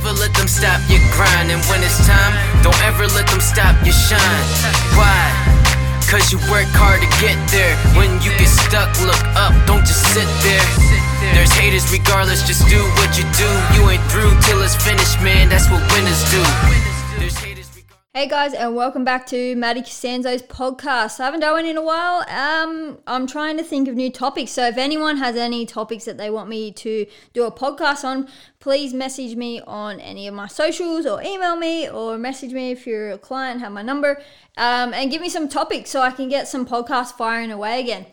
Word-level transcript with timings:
never 0.00 0.18
let 0.18 0.32
them 0.34 0.48
stop 0.48 0.80
your 0.88 1.00
grind. 1.12 1.50
And 1.52 1.60
when 1.68 1.82
it's 1.84 2.00
time, 2.06 2.32
don't 2.62 2.78
ever 2.84 3.06
let 3.12 3.28
them 3.28 3.40
stop 3.40 3.76
your 3.84 3.92
shine. 3.92 4.46
Why? 4.96 5.20
Cause 6.08 6.32
you 6.32 6.38
work 6.50 6.66
hard 6.72 7.04
to 7.04 7.10
get 7.20 7.36
there. 7.52 7.76
When 7.94 8.08
you 8.24 8.32
get 8.40 8.48
stuck, 8.48 8.88
look 9.04 9.20
up, 9.36 9.52
don't 9.66 9.84
just 9.84 10.02
sit 10.16 10.26
there. 10.42 10.64
There's 11.36 11.52
haters 11.52 11.84
regardless, 11.92 12.46
just 12.48 12.66
do 12.68 12.80
what 12.96 13.12
you 13.18 13.24
do. 13.36 13.50
You 13.76 13.90
ain't 13.90 14.02
through 14.10 14.32
till 14.48 14.62
it's 14.62 14.74
finished, 14.74 15.20
man. 15.20 15.48
That's 15.50 15.68
what 15.70 15.84
winners 15.92 16.24
do. 16.32 16.89
Hey 18.20 18.28
guys, 18.28 18.52
and 18.52 18.76
welcome 18.76 19.02
back 19.02 19.24
to 19.28 19.56
Maddie 19.56 19.80
Costanzo's 19.80 20.42
podcast. 20.42 21.20
I 21.20 21.24
haven't 21.24 21.40
done 21.40 21.54
one 21.54 21.64
in 21.64 21.78
a 21.78 21.82
while. 21.82 22.22
Um, 22.28 22.98
I'm 23.06 23.26
trying 23.26 23.56
to 23.56 23.64
think 23.64 23.88
of 23.88 23.94
new 23.94 24.10
topics. 24.10 24.50
So 24.50 24.66
if 24.66 24.76
anyone 24.76 25.16
has 25.16 25.36
any 25.36 25.64
topics 25.64 26.04
that 26.04 26.18
they 26.18 26.28
want 26.28 26.50
me 26.50 26.70
to 26.70 27.06
do 27.32 27.44
a 27.44 27.50
podcast 27.50 28.04
on, 28.04 28.28
please 28.58 28.92
message 28.92 29.36
me 29.36 29.62
on 29.62 30.00
any 30.00 30.28
of 30.28 30.34
my 30.34 30.48
socials 30.48 31.06
or 31.06 31.22
email 31.22 31.56
me 31.56 31.88
or 31.88 32.18
message 32.18 32.52
me 32.52 32.72
if 32.72 32.86
you're 32.86 33.12
a 33.12 33.16
client, 33.16 33.62
have 33.62 33.72
my 33.72 33.80
number, 33.80 34.20
um, 34.58 34.92
and 34.92 35.10
give 35.10 35.22
me 35.22 35.30
some 35.30 35.48
topics 35.48 35.88
so 35.88 36.02
I 36.02 36.10
can 36.10 36.28
get 36.28 36.46
some 36.46 36.66
podcasts 36.66 37.16
firing 37.16 37.50
away 37.50 37.80
again. 37.80 38.04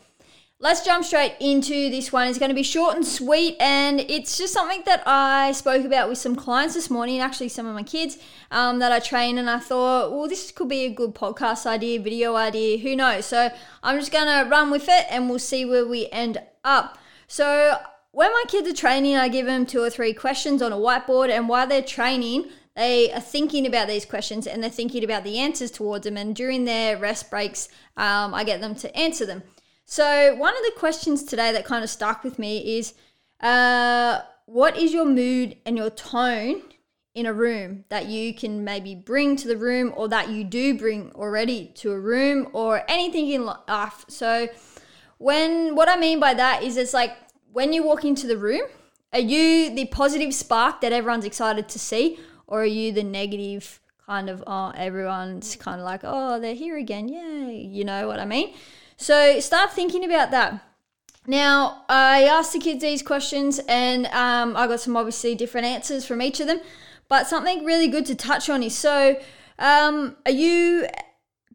Let's 0.60 0.84
jump 0.84 1.06
straight 1.06 1.36
into 1.40 1.92
this 1.92 2.12
one. 2.12 2.28
It's 2.28 2.40
going 2.40 2.50
to 2.50 2.56
be 2.56 2.64
short 2.64 2.96
and 2.96 3.06
sweet, 3.06 3.58
and 3.60 4.00
it's 4.00 4.40
just 4.40 4.54
something 4.54 4.82
that 4.88 5.04
I 5.06 5.52
spoke 5.52 5.86
about 5.86 6.10
with 6.10 6.18
some 6.18 6.36
clients 6.36 6.74
this 6.74 6.90
morning, 6.90 7.20
actually, 7.20 7.50
some 7.50 7.68
of 7.68 7.76
my 7.76 7.84
kids 7.84 8.18
um, 8.50 8.80
that 8.80 8.92
I 8.92 8.98
train. 8.98 9.38
And 9.38 9.52
I 9.52 9.60
thought, 9.60 10.12
well, 10.12 10.28
this 10.28 10.52
could 10.52 10.68
be 10.68 10.86
a 10.86 10.90
good 10.90 11.14
podcast 11.14 11.68
idea, 11.68 12.00
video 12.00 12.36
idea, 12.36 12.80
who 12.80 12.96
knows? 12.96 13.28
So 13.28 13.52
I'm 13.84 14.00
just 14.00 14.12
going 14.12 14.26
to 14.26 14.50
run 14.50 14.72
with 14.72 14.90
it 14.90 15.06
and 15.12 15.30
we'll 15.30 15.38
see 15.38 15.64
where 15.64 15.86
we 15.86 16.10
end 16.12 16.42
up. 16.64 16.98
So, 17.28 17.78
when 18.10 18.32
my 18.32 18.46
kids 18.48 18.68
are 18.68 18.74
training, 18.74 19.16
I 19.16 19.28
give 19.28 19.46
them 19.46 19.68
two 19.68 19.84
or 19.84 19.92
three 19.92 20.14
questions 20.14 20.64
on 20.64 20.74
a 20.74 20.76
whiteboard, 20.76 21.30
and 21.30 21.48
while 21.48 21.68
they're 21.68 21.84
training, 21.84 22.46
they 22.76 23.12
are 23.12 23.20
thinking 23.20 23.68
about 23.68 23.88
these 23.88 24.06
questions 24.06 24.48
and 24.48 24.64
they're 24.64 24.72
thinking 24.72 25.04
about 25.04 25.24
the 25.24 25.38
answers 25.38 25.70
towards 25.70 26.06
them. 26.06 26.18
And 26.18 26.36
during 26.36 26.66
their 26.66 26.98
rest 26.98 27.30
breaks, 27.30 27.70
um, 27.96 28.34
I 28.34 28.44
get 28.44 28.60
them 28.60 28.74
to 28.76 28.96
answer 28.98 29.26
them. 29.26 29.44
So, 29.90 30.36
one 30.36 30.54
of 30.54 30.64
the 30.64 30.74
questions 30.78 31.24
today 31.24 31.54
that 31.54 31.64
kind 31.64 31.82
of 31.82 31.90
stuck 31.90 32.22
with 32.22 32.38
me 32.38 32.78
is 32.78 32.94
uh, 33.40 34.20
what 34.46 34.76
is 34.76 34.92
your 34.94 35.06
mood 35.06 35.56
and 35.66 35.78
your 35.78 35.90
tone 35.90 36.62
in 37.16 37.26
a 37.26 37.32
room 37.32 37.86
that 37.88 38.08
you 38.08 38.34
can 38.34 38.66
maybe 38.66 38.96
bring 38.96 39.38
to 39.38 39.48
the 39.48 39.56
room 39.56 39.94
or 39.96 40.10
that 40.10 40.28
you 40.28 40.44
do 40.44 40.78
bring 40.78 41.14
already 41.14 41.68
to 41.76 41.94
a 41.94 42.00
room 42.00 42.50
or 42.52 42.84
anything 42.90 43.30
in 43.30 43.46
life? 43.46 44.04
So, 44.10 44.50
when 45.20 45.74
what 45.74 45.88
I 45.88 45.96
mean 45.96 46.20
by 46.20 46.34
that 46.34 46.64
is 46.64 46.76
it's 46.76 46.94
like 46.94 47.16
when 47.54 47.72
you 47.72 47.82
walk 47.82 48.04
into 48.04 48.28
the 48.28 48.38
room, 48.38 48.64
are 49.14 49.22
you 49.22 49.74
the 49.74 49.86
positive 49.86 50.34
spark 50.34 50.82
that 50.82 50.92
everyone's 50.92 51.24
excited 51.24 51.70
to 51.70 51.80
see, 51.80 52.20
or 52.46 52.64
are 52.64 52.66
you 52.66 52.92
the 52.92 53.04
negative 53.04 53.80
kind 54.06 54.30
of, 54.30 54.44
oh, 54.48 54.74
everyone's 54.76 55.56
kind 55.56 55.80
of 55.80 55.86
like, 55.86 56.02
oh, 56.04 56.42
they're 56.42 56.56
here 56.56 56.76
again, 56.76 57.08
yay, 57.08 57.70
you 57.72 57.86
know 57.86 58.06
what 58.10 58.20
I 58.20 58.26
mean? 58.26 58.54
So 58.98 59.40
start 59.40 59.72
thinking 59.72 60.04
about 60.04 60.32
that. 60.32 60.60
Now, 61.28 61.84
I 61.88 62.24
asked 62.24 62.54
the 62.54 62.60
kids 62.60 62.82
these 62.82 63.04
questions 63.04 63.60
and 63.68 64.08
um, 64.08 64.56
I 64.56 64.66
got 64.66 64.80
some 64.80 64.98
obviously 64.98 65.36
different 65.36 65.68
answers 65.68 66.06
from 66.06 66.22
each 66.22 66.40
of 66.40 66.48
them. 66.48 66.62
But 67.10 67.28
something 67.28 67.64
really 67.64 67.88
good 67.88 68.06
to 68.08 68.16
touch 68.16 68.50
on 68.50 68.64
is 68.64 68.76
so, 68.78 69.20
um, 69.60 70.18
are 70.26 70.32
you 70.32 70.88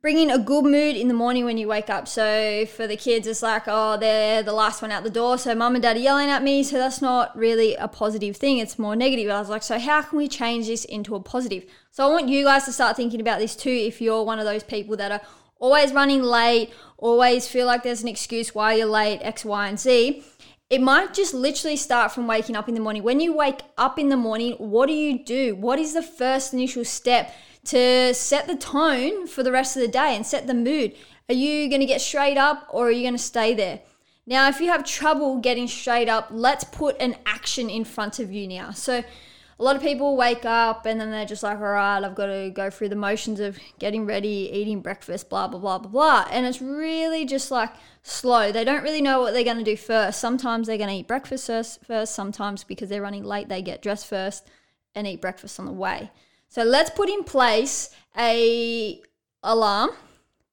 bringing 0.00 0.30
a 0.30 0.38
good 0.38 0.64
mood 0.64 0.96
in 0.96 1.08
the 1.08 1.14
morning 1.14 1.44
when 1.44 1.56
you 1.58 1.68
wake 1.68 1.90
up? 1.90 2.06
So 2.06 2.64
for 2.66 2.86
the 2.86 2.96
kids, 2.96 3.26
it's 3.26 3.42
like, 3.42 3.64
oh, 3.66 3.96
they're 3.98 4.42
the 4.42 4.52
last 4.52 4.82
one 4.82 4.92
out 4.92 5.04
the 5.04 5.10
door. 5.10 5.36
So 5.36 5.54
mum 5.54 5.74
and 5.74 5.82
dad 5.82 5.96
are 5.96 6.00
yelling 6.00 6.28
at 6.28 6.42
me. 6.42 6.62
So 6.62 6.76
that's 6.76 7.02
not 7.02 7.36
really 7.36 7.74
a 7.76 7.88
positive 7.88 8.36
thing. 8.36 8.58
It's 8.58 8.78
more 8.78 8.94
negative. 8.94 9.30
I 9.30 9.40
was 9.40 9.48
like, 9.48 9.62
so 9.62 9.78
how 9.78 10.02
can 10.02 10.18
we 10.18 10.28
change 10.28 10.66
this 10.68 10.84
into 10.84 11.14
a 11.14 11.20
positive? 11.20 11.64
So 11.90 12.06
I 12.06 12.10
want 12.10 12.28
you 12.28 12.44
guys 12.44 12.64
to 12.64 12.72
start 12.72 12.96
thinking 12.96 13.20
about 13.20 13.38
this 13.38 13.56
too 13.56 13.70
if 13.70 14.00
you're 14.00 14.22
one 14.22 14.38
of 14.38 14.44
those 14.44 14.62
people 14.62 14.96
that 14.96 15.12
are 15.12 15.20
always 15.62 15.92
running 15.92 16.22
late, 16.22 16.70
always 16.98 17.46
feel 17.46 17.66
like 17.66 17.84
there's 17.84 18.02
an 18.02 18.08
excuse 18.08 18.54
why 18.54 18.74
you're 18.74 18.86
late, 18.86 19.20
X, 19.22 19.44
Y, 19.44 19.68
and 19.68 19.78
Z. 19.78 20.24
It 20.68 20.80
might 20.80 21.14
just 21.14 21.34
literally 21.34 21.76
start 21.76 22.12
from 22.12 22.26
waking 22.26 22.56
up 22.56 22.68
in 22.68 22.74
the 22.74 22.80
morning. 22.80 23.04
When 23.04 23.20
you 23.20 23.34
wake 23.34 23.60
up 23.78 23.98
in 23.98 24.08
the 24.08 24.16
morning, 24.16 24.54
what 24.54 24.86
do 24.86 24.92
you 24.92 25.24
do? 25.24 25.54
What 25.54 25.78
is 25.78 25.94
the 25.94 26.02
first 26.02 26.52
initial 26.52 26.84
step 26.84 27.32
to 27.66 28.12
set 28.12 28.48
the 28.48 28.56
tone 28.56 29.28
for 29.28 29.42
the 29.42 29.52
rest 29.52 29.76
of 29.76 29.82
the 29.82 29.88
day 29.88 30.16
and 30.16 30.26
set 30.26 30.46
the 30.46 30.54
mood? 30.54 30.94
Are 31.28 31.34
you 31.34 31.68
going 31.68 31.80
to 31.80 31.86
get 31.86 32.00
straight 32.00 32.36
up 32.36 32.66
or 32.70 32.88
are 32.88 32.90
you 32.90 33.02
going 33.02 33.14
to 33.14 33.18
stay 33.18 33.54
there? 33.54 33.80
Now, 34.26 34.48
if 34.48 34.60
you 34.60 34.68
have 34.68 34.84
trouble 34.84 35.38
getting 35.38 35.68
straight 35.68 36.08
up, 36.08 36.28
let's 36.30 36.64
put 36.64 37.00
an 37.00 37.16
action 37.24 37.70
in 37.70 37.84
front 37.84 38.18
of 38.18 38.32
you 38.32 38.48
now. 38.48 38.70
So, 38.70 39.04
a 39.62 39.64
lot 39.64 39.76
of 39.76 39.82
people 39.82 40.16
wake 40.16 40.44
up 40.44 40.86
and 40.86 41.00
then 41.00 41.12
they're 41.12 41.24
just 41.24 41.44
like, 41.44 41.56
all 41.56 41.62
right, 41.62 42.02
I've 42.02 42.16
got 42.16 42.26
to 42.26 42.50
go 42.50 42.68
through 42.68 42.88
the 42.88 42.96
motions 42.96 43.38
of 43.38 43.56
getting 43.78 44.06
ready, 44.06 44.50
eating 44.52 44.80
breakfast, 44.80 45.30
blah, 45.30 45.46
blah, 45.46 45.60
blah, 45.60 45.78
blah, 45.78 45.88
blah. 45.88 46.28
And 46.32 46.46
it's 46.46 46.60
really 46.60 47.24
just 47.24 47.52
like 47.52 47.70
slow. 48.02 48.50
They 48.50 48.64
don't 48.64 48.82
really 48.82 49.00
know 49.00 49.20
what 49.20 49.34
they're 49.34 49.44
going 49.44 49.58
to 49.58 49.64
do 49.64 49.76
first. 49.76 50.18
Sometimes 50.18 50.66
they're 50.66 50.78
going 50.78 50.88
to 50.88 50.96
eat 50.96 51.06
breakfast 51.06 51.46
first. 51.46 52.12
Sometimes 52.12 52.64
because 52.64 52.88
they're 52.88 53.02
running 53.02 53.22
late, 53.22 53.48
they 53.48 53.62
get 53.62 53.82
dressed 53.82 54.08
first 54.08 54.50
and 54.96 55.06
eat 55.06 55.20
breakfast 55.20 55.60
on 55.60 55.66
the 55.66 55.72
way. 55.72 56.10
So 56.48 56.64
let's 56.64 56.90
put 56.90 57.08
in 57.08 57.22
place 57.22 57.90
a 58.18 59.00
alarm 59.44 59.90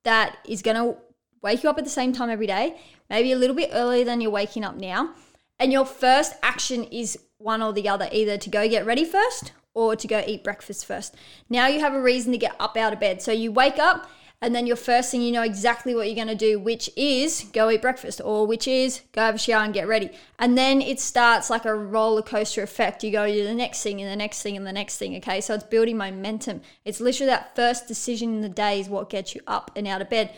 that 0.03 0.38
is 0.47 0.62
going 0.62 0.78
to 0.78 1.00
wake 1.41 1.64
you 1.64 1.70
up 1.72 1.80
at 1.80 1.84
the 1.84 1.90
same 1.90 2.14
time 2.14 2.30
every 2.30 2.46
day, 2.46 2.80
maybe 3.09 3.31
a 3.31 3.38
little 3.38 3.56
bit 3.56 3.72
earlier 3.74 4.06
than 4.06 4.22
you're 4.22 4.30
waking 4.30 4.64
up 4.64 4.76
now. 4.76 5.16
And 5.58 5.72
your 5.72 5.86
first 5.86 6.36
action 6.44 6.84
is 6.84 7.18
one 7.40 7.62
or 7.64 7.74
the 7.74 7.90
other, 7.90 8.08
either 8.12 8.38
to 8.38 8.50
go 8.50 8.68
get 8.70 8.86
ready 8.86 9.06
first 9.06 9.54
or 9.74 9.96
to 9.96 10.08
go 10.08 10.24
eat 10.28 10.44
breakfast 10.44 10.86
first. 10.86 11.16
Now 11.50 11.68
you 11.68 11.80
have 11.80 11.94
a 11.94 12.02
reason 12.02 12.32
to 12.34 12.38
get 12.38 12.56
up 12.60 12.78
out 12.78 12.94
of 12.94 13.00
bed. 13.00 13.22
So 13.22 13.32
you 13.32 13.52
wake 13.52 13.80
up 13.80 14.10
and 14.42 14.56
then 14.56 14.66
your 14.66 14.76
first 14.76 15.12
thing 15.12 15.22
you 15.22 15.32
know 15.32 15.42
exactly 15.42 15.94
what 15.94 16.08
you're 16.08 16.16
going 16.16 16.28
to 16.28 16.36
do, 16.36 16.60
which 16.60 16.90
is 16.96 17.46
go 17.54 17.70
eat 17.70 17.82
breakfast 17.82 18.22
or 18.24 18.48
which 18.48 18.68
is 18.68 19.02
go 19.14 19.22
have 19.22 19.36
a 19.36 19.38
shower 19.38 19.64
and 19.64 19.74
get 19.74 19.88
ready. 19.88 20.12
And 20.38 20.58
then 20.58 20.82
it 20.82 21.00
starts 21.00 21.50
like 21.50 21.66
a 21.66 21.74
roller 21.74 22.22
coaster 22.22 22.64
effect. 22.64 23.04
You 23.04 23.12
go 23.12 23.28
to 23.28 23.44
the 23.44 23.54
next 23.54 23.84
thing 23.84 24.02
and 24.02 24.10
the 24.10 24.16
next 24.16 24.42
thing 24.42 24.56
and 24.56 24.66
the 24.66 24.74
next 24.74 24.98
thing. 24.98 25.16
Okay. 25.18 25.42
So 25.42 25.56
it's 25.56 25.64
building 25.66 25.98
momentum. 25.98 26.62
It's 26.86 27.02
literally 27.02 27.30
that 27.32 27.56
first 27.56 27.88
decision 27.88 28.36
in 28.36 28.42
the 28.42 28.50
day 28.50 28.80
is 28.80 28.90
what 28.90 29.10
gets 29.10 29.36
you 29.36 29.42
up 29.48 29.72
and 29.76 29.88
out 29.88 30.02
of 30.02 30.10
bed. 30.10 30.34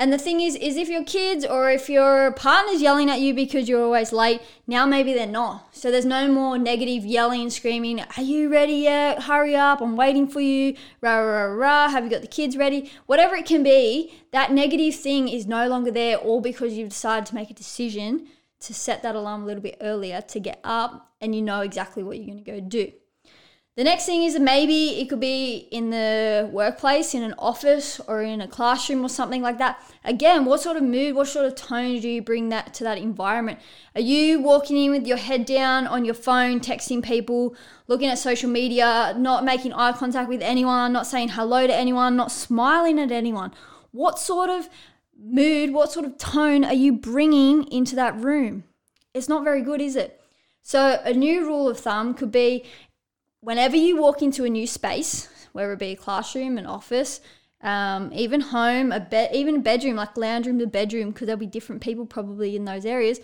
And 0.00 0.10
the 0.10 0.16
thing 0.16 0.40
is, 0.40 0.56
is 0.56 0.78
if 0.78 0.88
your 0.88 1.04
kids 1.04 1.44
or 1.44 1.70
if 1.70 1.90
your 1.90 2.32
partner's 2.32 2.80
yelling 2.80 3.10
at 3.10 3.20
you 3.20 3.34
because 3.34 3.68
you're 3.68 3.84
always 3.84 4.14
late, 4.14 4.40
now 4.66 4.86
maybe 4.86 5.12
they're 5.12 5.26
not. 5.26 5.76
So 5.76 5.90
there's 5.90 6.06
no 6.06 6.26
more 6.26 6.56
negative 6.56 7.04
yelling, 7.04 7.50
screaming, 7.50 8.00
Are 8.16 8.22
you 8.22 8.50
ready 8.50 8.76
yet? 8.76 9.24
Hurry 9.24 9.54
up, 9.54 9.82
I'm 9.82 9.96
waiting 9.96 10.26
for 10.26 10.40
you. 10.40 10.74
Rah, 11.02 11.18
rah, 11.18 11.42
rah. 11.52 11.88
Have 11.90 12.04
you 12.04 12.10
got 12.10 12.22
the 12.22 12.28
kids 12.28 12.56
ready? 12.56 12.90
Whatever 13.04 13.36
it 13.36 13.44
can 13.44 13.62
be, 13.62 14.14
that 14.32 14.52
negative 14.52 14.94
thing 14.94 15.28
is 15.28 15.46
no 15.46 15.68
longer 15.68 15.90
there, 15.90 16.16
all 16.16 16.40
because 16.40 16.78
you've 16.78 16.88
decided 16.88 17.26
to 17.26 17.34
make 17.34 17.50
a 17.50 17.54
decision 17.54 18.26
to 18.60 18.72
set 18.72 19.02
that 19.02 19.14
alarm 19.14 19.42
a 19.42 19.46
little 19.46 19.62
bit 19.62 19.76
earlier 19.82 20.22
to 20.22 20.40
get 20.40 20.60
up 20.64 21.12
and 21.20 21.34
you 21.34 21.42
know 21.42 21.60
exactly 21.60 22.02
what 22.02 22.16
you're 22.16 22.26
going 22.26 22.42
to 22.42 22.50
go 22.50 22.58
do. 22.58 22.90
The 23.76 23.84
next 23.84 24.04
thing 24.04 24.24
is 24.24 24.38
maybe 24.38 25.00
it 25.00 25.08
could 25.08 25.20
be 25.20 25.68
in 25.70 25.90
the 25.90 26.50
workplace, 26.52 27.14
in 27.14 27.22
an 27.22 27.34
office, 27.38 28.00
or 28.08 28.20
in 28.20 28.40
a 28.40 28.48
classroom 28.48 29.04
or 29.04 29.08
something 29.08 29.42
like 29.42 29.58
that. 29.58 29.80
Again, 30.04 30.44
what 30.44 30.60
sort 30.60 30.76
of 30.76 30.82
mood, 30.82 31.14
what 31.14 31.28
sort 31.28 31.46
of 31.46 31.54
tone 31.54 32.00
do 32.00 32.08
you 32.08 32.20
bring 32.20 32.48
that 32.48 32.74
to 32.74 32.84
that 32.84 32.98
environment? 32.98 33.60
Are 33.94 34.00
you 34.00 34.42
walking 34.42 34.76
in 34.76 34.90
with 34.90 35.06
your 35.06 35.18
head 35.18 35.44
down 35.44 35.86
on 35.86 36.04
your 36.04 36.14
phone, 36.14 36.58
texting 36.58 37.00
people, 37.02 37.54
looking 37.86 38.08
at 38.08 38.18
social 38.18 38.50
media, 38.50 39.14
not 39.16 39.44
making 39.44 39.72
eye 39.72 39.92
contact 39.92 40.28
with 40.28 40.42
anyone, 40.42 40.92
not 40.92 41.06
saying 41.06 41.28
hello 41.30 41.66
to 41.68 41.74
anyone, 41.74 42.16
not 42.16 42.32
smiling 42.32 42.98
at 42.98 43.12
anyone? 43.12 43.52
What 43.92 44.18
sort 44.18 44.50
of 44.50 44.68
mood, 45.16 45.72
what 45.72 45.92
sort 45.92 46.06
of 46.06 46.18
tone 46.18 46.64
are 46.64 46.74
you 46.74 46.92
bringing 46.92 47.64
into 47.72 47.94
that 47.94 48.18
room? 48.18 48.64
It's 49.14 49.28
not 49.28 49.44
very 49.44 49.62
good, 49.62 49.80
is 49.80 49.94
it? 49.94 50.20
So, 50.62 51.00
a 51.04 51.14
new 51.14 51.46
rule 51.46 51.68
of 51.68 51.80
thumb 51.80 52.14
could 52.14 52.30
be 52.30 52.64
whenever 53.40 53.76
you 53.76 53.96
walk 53.96 54.22
into 54.22 54.44
a 54.44 54.50
new 54.50 54.66
space, 54.66 55.28
whether 55.52 55.72
it 55.72 55.78
be 55.78 55.92
a 55.92 55.96
classroom, 55.96 56.58
an 56.58 56.66
office, 56.66 57.20
um, 57.62 58.10
even 58.12 58.40
home, 58.40 58.92
a 58.92 59.00
bed, 59.00 59.30
even 59.34 59.56
a 59.56 59.60
bedroom, 59.60 59.96
like 59.96 60.16
lounge 60.16 60.46
room 60.46 60.58
to 60.58 60.66
bedroom, 60.66 61.10
because 61.10 61.26
there'll 61.26 61.38
be 61.38 61.46
different 61.46 61.82
people 61.82 62.06
probably 62.06 62.56
in 62.56 62.64
those 62.64 62.86
areas. 62.86 63.20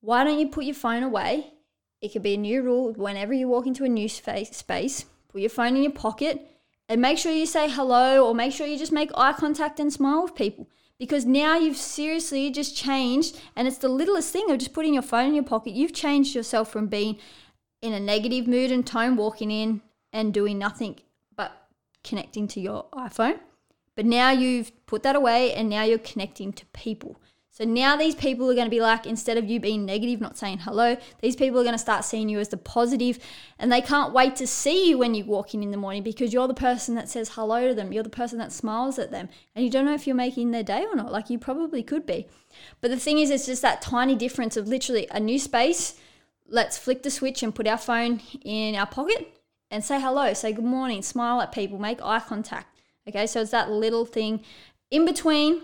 Why 0.00 0.24
don't 0.24 0.38
you 0.38 0.48
put 0.48 0.64
your 0.64 0.74
phone 0.74 1.02
away? 1.02 1.52
It 2.00 2.12
could 2.12 2.22
be 2.22 2.34
a 2.34 2.38
new 2.38 2.62
rule. 2.62 2.92
Whenever 2.94 3.32
you 3.32 3.48
walk 3.48 3.66
into 3.66 3.84
a 3.84 3.88
new 3.88 4.08
space, 4.08 4.56
space, 4.56 5.04
put 5.28 5.42
your 5.42 5.50
phone 5.50 5.76
in 5.76 5.82
your 5.82 5.92
pocket 5.92 6.46
and 6.88 7.00
make 7.00 7.18
sure 7.18 7.32
you 7.32 7.46
say 7.46 7.70
hello 7.70 8.26
or 8.26 8.34
make 8.34 8.52
sure 8.52 8.66
you 8.66 8.78
just 8.78 8.92
make 8.92 9.10
eye 9.14 9.34
contact 9.34 9.78
and 9.78 9.92
smile 9.92 10.24
with 10.24 10.34
people. 10.34 10.68
Because 10.98 11.24
now 11.24 11.56
you've 11.56 11.78
seriously 11.78 12.50
just 12.50 12.76
changed, 12.76 13.40
and 13.56 13.66
it's 13.66 13.78
the 13.78 13.88
littlest 13.88 14.34
thing 14.34 14.50
of 14.50 14.58
just 14.58 14.74
putting 14.74 14.92
your 14.92 15.02
phone 15.02 15.28
in 15.28 15.34
your 15.34 15.44
pocket. 15.44 15.72
You've 15.72 15.94
changed 15.94 16.34
yourself 16.34 16.70
from 16.70 16.88
being 16.88 17.18
in 17.82 17.92
a 17.92 18.00
negative 18.00 18.46
mood 18.46 18.70
and 18.70 18.86
tone 18.86 19.16
walking 19.16 19.50
in 19.50 19.80
and 20.12 20.34
doing 20.34 20.58
nothing 20.58 20.98
but 21.36 21.52
connecting 22.04 22.48
to 22.48 22.60
your 22.60 22.86
iPhone. 22.92 23.38
But 23.96 24.06
now 24.06 24.30
you've 24.30 24.72
put 24.86 25.02
that 25.02 25.16
away 25.16 25.52
and 25.52 25.68
now 25.68 25.82
you're 25.82 25.98
connecting 25.98 26.52
to 26.54 26.66
people. 26.66 27.20
So 27.52 27.64
now 27.64 27.96
these 27.96 28.14
people 28.14 28.48
are 28.50 28.54
going 28.54 28.68
to 28.68 28.70
be 28.70 28.80
like, 28.80 29.04
instead 29.04 29.36
of 29.36 29.50
you 29.50 29.60
being 29.60 29.84
negative, 29.84 30.20
not 30.20 30.38
saying 30.38 30.60
hello, 30.60 30.96
these 31.20 31.36
people 31.36 31.60
are 31.60 31.64
going 31.64 31.74
to 31.74 31.78
start 31.78 32.06
seeing 32.06 32.28
you 32.30 32.38
as 32.38 32.48
the 32.48 32.56
positive, 32.56 33.18
and 33.58 33.70
they 33.70 33.82
can't 33.82 34.14
wait 34.14 34.36
to 34.36 34.46
see 34.46 34.88
you 34.88 34.96
when 34.96 35.14
you 35.14 35.26
walk 35.26 35.52
in 35.52 35.62
in 35.62 35.70
the 35.70 35.76
morning 35.76 36.02
because 36.02 36.32
you're 36.32 36.48
the 36.48 36.54
person 36.54 36.94
that 36.94 37.10
says 37.10 37.30
hello 37.30 37.68
to 37.68 37.74
them. 37.74 37.92
You're 37.92 38.04
the 38.04 38.08
person 38.08 38.38
that 38.38 38.52
smiles 38.52 38.98
at 38.98 39.10
them, 39.10 39.28
and 39.54 39.62
you 39.62 39.70
don't 39.70 39.84
know 39.84 39.92
if 39.92 40.06
you're 40.06 40.16
making 40.16 40.52
their 40.52 40.62
day 40.62 40.86
or 40.86 40.96
not. 40.96 41.12
Like 41.12 41.28
you 41.28 41.38
probably 41.38 41.82
could 41.82 42.06
be. 42.06 42.28
But 42.80 42.92
the 42.92 42.96
thing 42.96 43.18
is, 43.18 43.28
it's 43.28 43.46
just 43.46 43.60
that 43.60 43.82
tiny 43.82 44.14
difference 44.14 44.56
of 44.56 44.66
literally 44.66 45.06
a 45.10 45.20
new 45.20 45.38
space. 45.38 46.00
Let's 46.50 46.76
flick 46.76 47.02
the 47.02 47.10
switch 47.10 47.42
and 47.42 47.54
put 47.54 47.66
our 47.68 47.78
phone 47.78 48.20
in 48.44 48.74
our 48.74 48.86
pocket 48.86 49.40
and 49.70 49.84
say 49.84 50.00
hello, 50.00 50.34
say 50.34 50.52
good 50.52 50.64
morning, 50.64 51.00
smile 51.00 51.40
at 51.40 51.52
people, 51.52 51.78
make 51.78 52.02
eye 52.02 52.20
contact. 52.20 52.76
Okay, 53.08 53.26
so 53.26 53.40
it's 53.40 53.52
that 53.52 53.70
little 53.70 54.04
thing 54.04 54.44
in 54.90 55.04
between 55.04 55.62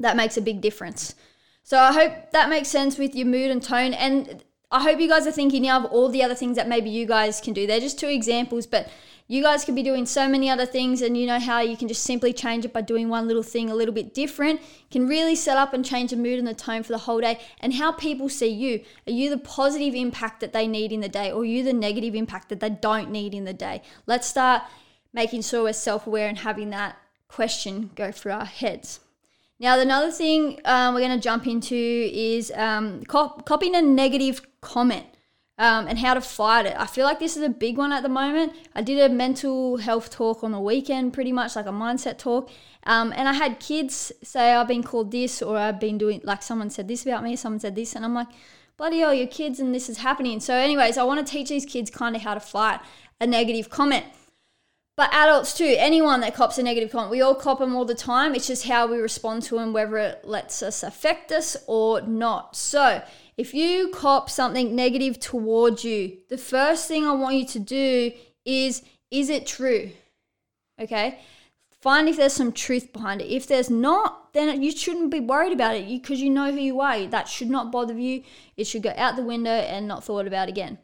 that 0.00 0.16
makes 0.16 0.36
a 0.36 0.42
big 0.42 0.60
difference. 0.60 1.14
So 1.62 1.78
I 1.78 1.92
hope 1.92 2.32
that 2.32 2.48
makes 2.48 2.68
sense 2.68 2.98
with 2.98 3.14
your 3.14 3.26
mood 3.26 3.50
and 3.50 3.62
tone. 3.62 3.94
And 3.94 4.42
I 4.70 4.82
hope 4.82 5.00
you 5.00 5.08
guys 5.08 5.26
are 5.26 5.32
thinking 5.32 5.62
now 5.62 5.84
of 5.84 5.92
all 5.92 6.08
the 6.08 6.22
other 6.22 6.34
things 6.34 6.56
that 6.56 6.68
maybe 6.68 6.90
you 6.90 7.06
guys 7.06 7.40
can 7.40 7.52
do. 7.54 7.66
They're 7.66 7.80
just 7.80 7.98
two 7.98 8.08
examples, 8.08 8.66
but 8.66 8.90
you 9.30 9.42
guys 9.42 9.62
can 9.62 9.74
be 9.74 9.82
doing 9.82 10.06
so 10.06 10.26
many 10.26 10.48
other 10.48 10.64
things, 10.64 11.02
and 11.02 11.14
you 11.14 11.26
know 11.26 11.38
how 11.38 11.60
you 11.60 11.76
can 11.76 11.86
just 11.86 12.02
simply 12.02 12.32
change 12.32 12.64
it 12.64 12.72
by 12.72 12.80
doing 12.80 13.10
one 13.10 13.28
little 13.28 13.42
thing 13.42 13.68
a 13.68 13.74
little 13.74 13.92
bit 13.94 14.14
different. 14.14 14.60
Can 14.90 15.06
really 15.06 15.36
set 15.36 15.58
up 15.58 15.74
and 15.74 15.84
change 15.84 16.10
the 16.10 16.16
mood 16.16 16.38
and 16.38 16.48
the 16.48 16.54
tone 16.54 16.82
for 16.82 16.92
the 16.92 16.98
whole 16.98 17.20
day, 17.20 17.38
and 17.60 17.74
how 17.74 17.92
people 17.92 18.30
see 18.30 18.48
you. 18.48 18.82
Are 19.06 19.12
you 19.12 19.28
the 19.28 19.36
positive 19.36 19.94
impact 19.94 20.40
that 20.40 20.54
they 20.54 20.66
need 20.66 20.92
in 20.92 21.00
the 21.00 21.10
day, 21.10 21.30
or 21.30 21.42
are 21.42 21.44
you 21.44 21.62
the 21.62 21.74
negative 21.74 22.14
impact 22.14 22.48
that 22.48 22.60
they 22.60 22.70
don't 22.70 23.10
need 23.10 23.34
in 23.34 23.44
the 23.44 23.52
day? 23.52 23.82
Let's 24.06 24.26
start 24.26 24.62
making 25.12 25.42
sure 25.42 25.64
we're 25.64 25.74
self 25.74 26.06
aware 26.06 26.28
and 26.28 26.38
having 26.38 26.70
that 26.70 26.96
question 27.28 27.90
go 27.94 28.10
through 28.10 28.32
our 28.32 28.46
heads. 28.46 29.00
Now, 29.60 29.78
another 29.78 30.10
thing 30.10 30.60
um, 30.64 30.94
we're 30.94 31.00
going 31.00 31.18
to 31.18 31.22
jump 31.22 31.46
into 31.46 31.74
is 31.74 32.50
um, 32.54 33.02
cop- 33.04 33.44
copying 33.44 33.74
a 33.74 33.82
negative 33.82 34.40
comment 34.62 35.06
um, 35.58 35.88
and 35.88 35.98
how 35.98 36.14
to 36.14 36.20
fight 36.20 36.66
it. 36.66 36.74
I 36.78 36.86
feel 36.86 37.04
like 37.04 37.18
this 37.18 37.36
is 37.36 37.42
a 37.42 37.48
big 37.48 37.76
one 37.76 37.92
at 37.92 38.02
the 38.02 38.08
moment. 38.08 38.52
I 38.74 38.82
did 38.82 38.98
a 38.98 39.12
mental 39.12 39.78
health 39.78 40.10
talk 40.10 40.44
on 40.44 40.52
the 40.52 40.60
weekend, 40.60 41.12
pretty 41.12 41.32
much 41.32 41.56
like 41.56 41.66
a 41.66 41.70
mindset 41.70 42.18
talk. 42.18 42.50
Um, 42.84 43.12
and 43.16 43.28
I 43.28 43.32
had 43.32 43.58
kids 43.58 44.12
say, 44.22 44.54
I've 44.54 44.68
been 44.68 44.82
called 44.82 45.10
this, 45.10 45.42
or 45.42 45.58
I've 45.58 45.80
been 45.80 45.98
doing, 45.98 46.20
like 46.24 46.42
someone 46.42 46.70
said 46.70 46.88
this 46.88 47.04
about 47.04 47.24
me, 47.24 47.34
someone 47.36 47.60
said 47.60 47.74
this. 47.74 47.94
And 47.96 48.04
I'm 48.04 48.14
like, 48.14 48.28
bloody 48.76 49.00
hell, 49.00 49.12
your 49.12 49.26
kids 49.26 49.58
and 49.58 49.74
this 49.74 49.88
is 49.88 49.98
happening. 49.98 50.38
So, 50.40 50.54
anyways, 50.54 50.96
I 50.96 51.02
want 51.02 51.26
to 51.26 51.30
teach 51.30 51.48
these 51.48 51.66
kids 51.66 51.90
kind 51.90 52.14
of 52.14 52.22
how 52.22 52.34
to 52.34 52.40
fight 52.40 52.80
a 53.20 53.26
negative 53.26 53.68
comment. 53.68 54.06
But 54.98 55.14
adults 55.14 55.54
too, 55.54 55.76
anyone 55.78 56.22
that 56.22 56.34
cops 56.34 56.58
a 56.58 56.62
negative 56.64 56.90
comment, 56.90 57.12
we 57.12 57.20
all 57.20 57.36
cop 57.36 57.60
them 57.60 57.76
all 57.76 57.84
the 57.84 57.94
time. 57.94 58.34
It's 58.34 58.48
just 58.48 58.66
how 58.66 58.88
we 58.88 58.98
respond 58.98 59.44
to 59.44 59.54
them, 59.54 59.72
whether 59.72 59.96
it 59.96 60.24
lets 60.24 60.60
us 60.60 60.82
affect 60.82 61.30
us 61.30 61.56
or 61.68 62.00
not. 62.00 62.56
So, 62.56 63.04
if 63.36 63.54
you 63.54 63.90
cop 63.90 64.28
something 64.28 64.74
negative 64.74 65.20
towards 65.20 65.84
you, 65.84 66.18
the 66.28 66.36
first 66.36 66.88
thing 66.88 67.06
I 67.06 67.12
want 67.12 67.36
you 67.36 67.46
to 67.46 67.60
do 67.60 68.10
is 68.44 68.82
is 69.12 69.30
it 69.30 69.46
true? 69.46 69.92
Okay? 70.80 71.20
Find 71.80 72.08
if 72.08 72.16
there's 72.16 72.32
some 72.32 72.50
truth 72.50 72.92
behind 72.92 73.20
it. 73.20 73.32
If 73.32 73.46
there's 73.46 73.70
not, 73.70 74.32
then 74.32 74.60
you 74.64 74.72
shouldn't 74.72 75.12
be 75.12 75.20
worried 75.20 75.52
about 75.52 75.76
it 75.76 75.86
because 75.86 76.20
you 76.20 76.28
know 76.28 76.50
who 76.50 76.58
you 76.58 76.80
are. 76.80 77.06
That 77.06 77.28
should 77.28 77.50
not 77.50 77.70
bother 77.70 77.96
you. 77.96 78.24
It 78.56 78.66
should 78.66 78.82
go 78.82 78.94
out 78.96 79.14
the 79.14 79.22
window 79.22 79.48
and 79.52 79.86
not 79.86 80.02
thought 80.02 80.26
about 80.26 80.48
again. 80.48 80.78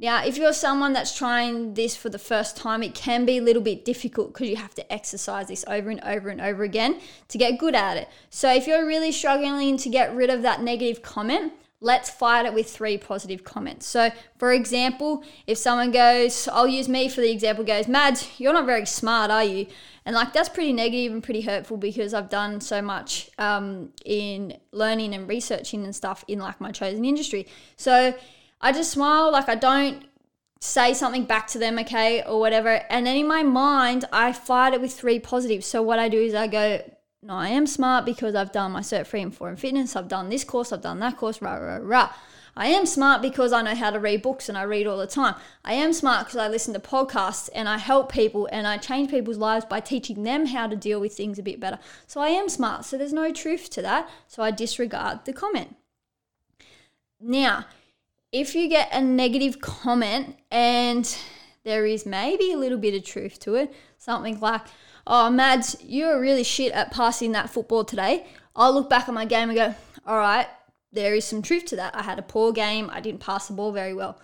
Now, 0.00 0.24
if 0.24 0.36
you're 0.36 0.52
someone 0.52 0.92
that's 0.92 1.16
trying 1.16 1.74
this 1.74 1.96
for 1.96 2.08
the 2.08 2.20
first 2.20 2.56
time, 2.56 2.84
it 2.84 2.94
can 2.94 3.26
be 3.26 3.38
a 3.38 3.42
little 3.42 3.62
bit 3.62 3.84
difficult 3.84 4.32
because 4.32 4.48
you 4.48 4.54
have 4.54 4.74
to 4.76 4.92
exercise 4.92 5.48
this 5.48 5.64
over 5.66 5.90
and 5.90 6.00
over 6.04 6.28
and 6.28 6.40
over 6.40 6.62
again 6.62 7.00
to 7.28 7.38
get 7.38 7.58
good 7.58 7.74
at 7.74 7.96
it. 7.96 8.08
So, 8.30 8.52
if 8.52 8.68
you're 8.68 8.86
really 8.86 9.10
struggling 9.10 9.76
to 9.76 9.88
get 9.88 10.14
rid 10.14 10.30
of 10.30 10.42
that 10.42 10.62
negative 10.62 11.02
comment, 11.02 11.52
let's 11.80 12.10
fight 12.10 12.46
it 12.46 12.54
with 12.54 12.70
three 12.70 12.96
positive 12.96 13.42
comments. 13.42 13.86
So, 13.86 14.10
for 14.38 14.52
example, 14.52 15.24
if 15.48 15.58
someone 15.58 15.90
goes, 15.90 16.46
I'll 16.46 16.68
use 16.68 16.88
me 16.88 17.08
for 17.08 17.20
the 17.20 17.30
example, 17.30 17.64
goes, 17.64 17.88
Mads, 17.88 18.28
you're 18.38 18.52
not 18.52 18.66
very 18.66 18.86
smart, 18.86 19.32
are 19.32 19.44
you? 19.44 19.66
And 20.04 20.14
like 20.14 20.32
that's 20.32 20.48
pretty 20.48 20.72
negative 20.72 21.12
and 21.12 21.22
pretty 21.22 21.42
hurtful 21.42 21.76
because 21.76 22.14
I've 22.14 22.30
done 22.30 22.60
so 22.60 22.80
much 22.80 23.30
um, 23.38 23.92
in 24.04 24.56
learning 24.72 25.12
and 25.14 25.28
researching 25.28 25.84
and 25.84 25.94
stuff 25.94 26.24
in 26.28 26.38
like 26.38 26.60
my 26.60 26.70
chosen 26.70 27.04
industry. 27.04 27.48
So, 27.76 28.14
I 28.60 28.72
just 28.72 28.90
smile, 28.90 29.30
like 29.30 29.48
I 29.48 29.54
don't 29.54 30.04
say 30.60 30.92
something 30.92 31.24
back 31.24 31.46
to 31.48 31.58
them, 31.58 31.78
okay, 31.78 32.22
or 32.22 32.40
whatever. 32.40 32.82
And 32.90 33.06
then 33.06 33.16
in 33.16 33.28
my 33.28 33.42
mind, 33.42 34.04
I 34.12 34.32
fight 34.32 34.74
it 34.74 34.80
with 34.80 34.92
three 34.92 35.20
positives. 35.20 35.66
So 35.66 35.82
what 35.82 35.98
I 35.98 36.08
do 36.08 36.20
is 36.20 36.34
I 36.34 36.48
go, 36.48 36.82
no, 37.22 37.34
I 37.34 37.48
am 37.48 37.66
smart 37.66 38.04
because 38.04 38.34
I've 38.34 38.52
done 38.52 38.72
my 38.72 38.80
Cert 38.80 39.06
3 39.06 39.22
and 39.22 39.34
4 39.34 39.50
in 39.50 39.56
Fitness, 39.56 39.96
I've 39.96 40.08
done 40.08 40.28
this 40.28 40.44
course, 40.44 40.72
I've 40.72 40.82
done 40.82 41.00
that 41.00 41.16
course, 41.16 41.42
rah, 41.42 41.54
rah, 41.54 41.78
rah. 41.80 42.12
I 42.56 42.68
am 42.68 42.86
smart 42.86 43.22
because 43.22 43.52
I 43.52 43.62
know 43.62 43.74
how 43.76 43.90
to 43.90 44.00
read 44.00 44.22
books 44.22 44.48
and 44.48 44.58
I 44.58 44.64
read 44.64 44.88
all 44.88 44.98
the 44.98 45.06
time. 45.06 45.36
I 45.64 45.74
am 45.74 45.92
smart 45.92 46.26
because 46.26 46.38
I 46.38 46.48
listen 46.48 46.74
to 46.74 46.80
podcasts 46.80 47.48
and 47.54 47.68
I 47.68 47.78
help 47.78 48.10
people 48.10 48.48
and 48.50 48.66
I 48.66 48.78
change 48.78 49.10
people's 49.10 49.36
lives 49.36 49.64
by 49.64 49.78
teaching 49.78 50.24
them 50.24 50.46
how 50.46 50.66
to 50.66 50.74
deal 50.74 51.00
with 51.00 51.16
things 51.16 51.38
a 51.38 51.42
bit 51.42 51.60
better. 51.60 51.78
So 52.08 52.20
I 52.20 52.30
am 52.30 52.48
smart. 52.48 52.84
So 52.84 52.98
there's 52.98 53.12
no 53.12 53.32
truth 53.32 53.70
to 53.70 53.82
that. 53.82 54.10
So 54.26 54.42
I 54.42 54.50
disregard 54.50 55.24
the 55.24 55.32
comment. 55.32 55.76
Now, 57.20 57.66
if 58.32 58.54
you 58.54 58.68
get 58.68 58.88
a 58.92 59.00
negative 59.00 59.60
comment 59.60 60.36
and 60.50 61.16
there 61.64 61.86
is 61.86 62.06
maybe 62.06 62.52
a 62.52 62.58
little 62.58 62.78
bit 62.78 62.94
of 62.94 63.04
truth 63.04 63.38
to 63.40 63.54
it, 63.54 63.72
something 63.98 64.38
like, 64.40 64.62
oh, 65.06 65.30
Mads, 65.30 65.76
you 65.82 66.06
were 66.06 66.20
really 66.20 66.44
shit 66.44 66.72
at 66.72 66.92
passing 66.92 67.32
that 67.32 67.50
football 67.50 67.84
today. 67.84 68.26
I'll 68.54 68.72
look 68.72 68.90
back 68.90 69.08
at 69.08 69.14
my 69.14 69.24
game 69.24 69.50
and 69.50 69.58
go, 69.58 69.74
all 70.06 70.18
right, 70.18 70.46
there 70.92 71.14
is 71.14 71.24
some 71.24 71.42
truth 71.42 71.66
to 71.66 71.76
that. 71.76 71.94
I 71.94 72.02
had 72.02 72.18
a 72.18 72.22
poor 72.22 72.52
game. 72.52 72.90
I 72.92 73.00
didn't 73.00 73.20
pass 73.20 73.48
the 73.48 73.54
ball 73.54 73.72
very 73.72 73.94
well. 73.94 74.20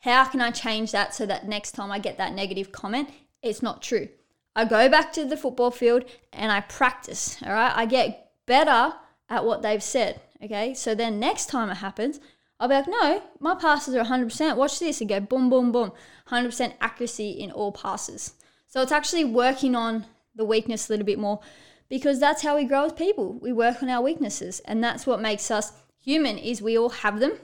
How 0.00 0.24
can 0.24 0.40
I 0.40 0.50
change 0.50 0.92
that 0.92 1.14
so 1.14 1.26
that 1.26 1.48
next 1.48 1.72
time 1.72 1.90
I 1.90 1.98
get 1.98 2.18
that 2.18 2.34
negative 2.34 2.72
comment, 2.72 3.10
it's 3.42 3.62
not 3.62 3.82
true? 3.82 4.08
I 4.54 4.64
go 4.64 4.88
back 4.88 5.12
to 5.14 5.24
the 5.24 5.36
football 5.36 5.70
field 5.70 6.04
and 6.32 6.50
I 6.50 6.60
practice, 6.60 7.36
all 7.44 7.52
right? 7.52 7.72
I 7.74 7.86
get 7.86 8.30
better 8.46 8.94
at 9.28 9.44
what 9.44 9.62
they've 9.62 9.82
said, 9.82 10.20
okay? 10.42 10.74
So 10.74 10.94
then 10.94 11.20
next 11.20 11.46
time 11.46 11.68
it 11.68 11.76
happens, 11.76 12.20
I'll 12.58 12.68
be 12.68 12.74
like, 12.74 12.88
no, 12.88 13.22
my 13.38 13.54
passes 13.54 13.94
are 13.94 14.04
100%. 14.04 14.56
Watch 14.56 14.78
this 14.78 15.00
and 15.00 15.08
go 15.08 15.20
boom, 15.20 15.50
boom, 15.50 15.72
boom. 15.72 15.92
100% 16.28 16.74
accuracy 16.80 17.30
in 17.30 17.50
all 17.50 17.72
passes. 17.72 18.34
So 18.66 18.82
it's 18.82 18.92
actually 18.92 19.24
working 19.24 19.74
on 19.74 20.06
the 20.34 20.44
weakness 20.44 20.88
a 20.88 20.92
little 20.92 21.06
bit 21.06 21.18
more 21.18 21.40
because 21.88 22.18
that's 22.18 22.42
how 22.42 22.56
we 22.56 22.64
grow 22.64 22.86
as 22.86 22.92
people. 22.92 23.34
We 23.34 23.52
work 23.52 23.82
on 23.82 23.88
our 23.88 24.02
weaknesses 24.02 24.60
and 24.60 24.82
that's 24.82 25.06
what 25.06 25.20
makes 25.20 25.50
us 25.50 25.72
human 25.98 26.38
is 26.38 26.62
we 26.62 26.78
all 26.78 26.90
have 26.90 27.20
them. 27.20 27.38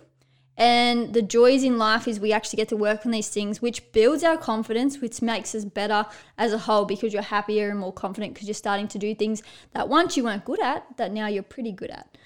And 0.57 1.15
the 1.15 1.23
joys 1.23 1.65
in 1.65 1.79
life 1.79 2.07
is 2.07 2.21
we 2.21 2.33
actually 2.33 2.59
get 2.59 2.69
to 2.69 2.77
work 2.77 3.07
on 3.07 3.13
these 3.13 3.31
things, 3.31 3.63
which 3.63 3.91
builds 3.93 4.23
our 4.23 4.37
confidence, 4.37 5.01
which 5.01 5.23
makes 5.23 5.55
us 5.55 5.65
better 5.65 6.05
as 6.37 6.53
a 6.53 6.59
whole 6.59 6.85
because 6.85 7.13
you're 7.13 7.23
happier 7.23 7.71
and 7.71 7.79
more 7.79 7.93
confident 7.93 8.35
because 8.35 8.49
you're 8.49 8.55
starting 8.55 8.89
to 8.89 8.99
do 8.99 9.15
things 9.15 9.43
that 9.73 9.89
once 9.89 10.17
you 10.17 10.25
weren't 10.25 10.45
good 10.45 10.61
at, 10.61 10.85
that 10.99 11.13
now 11.13 11.27
you're 11.27 11.43
pretty 11.43 11.73
good 11.73 11.91
at. 11.91 12.17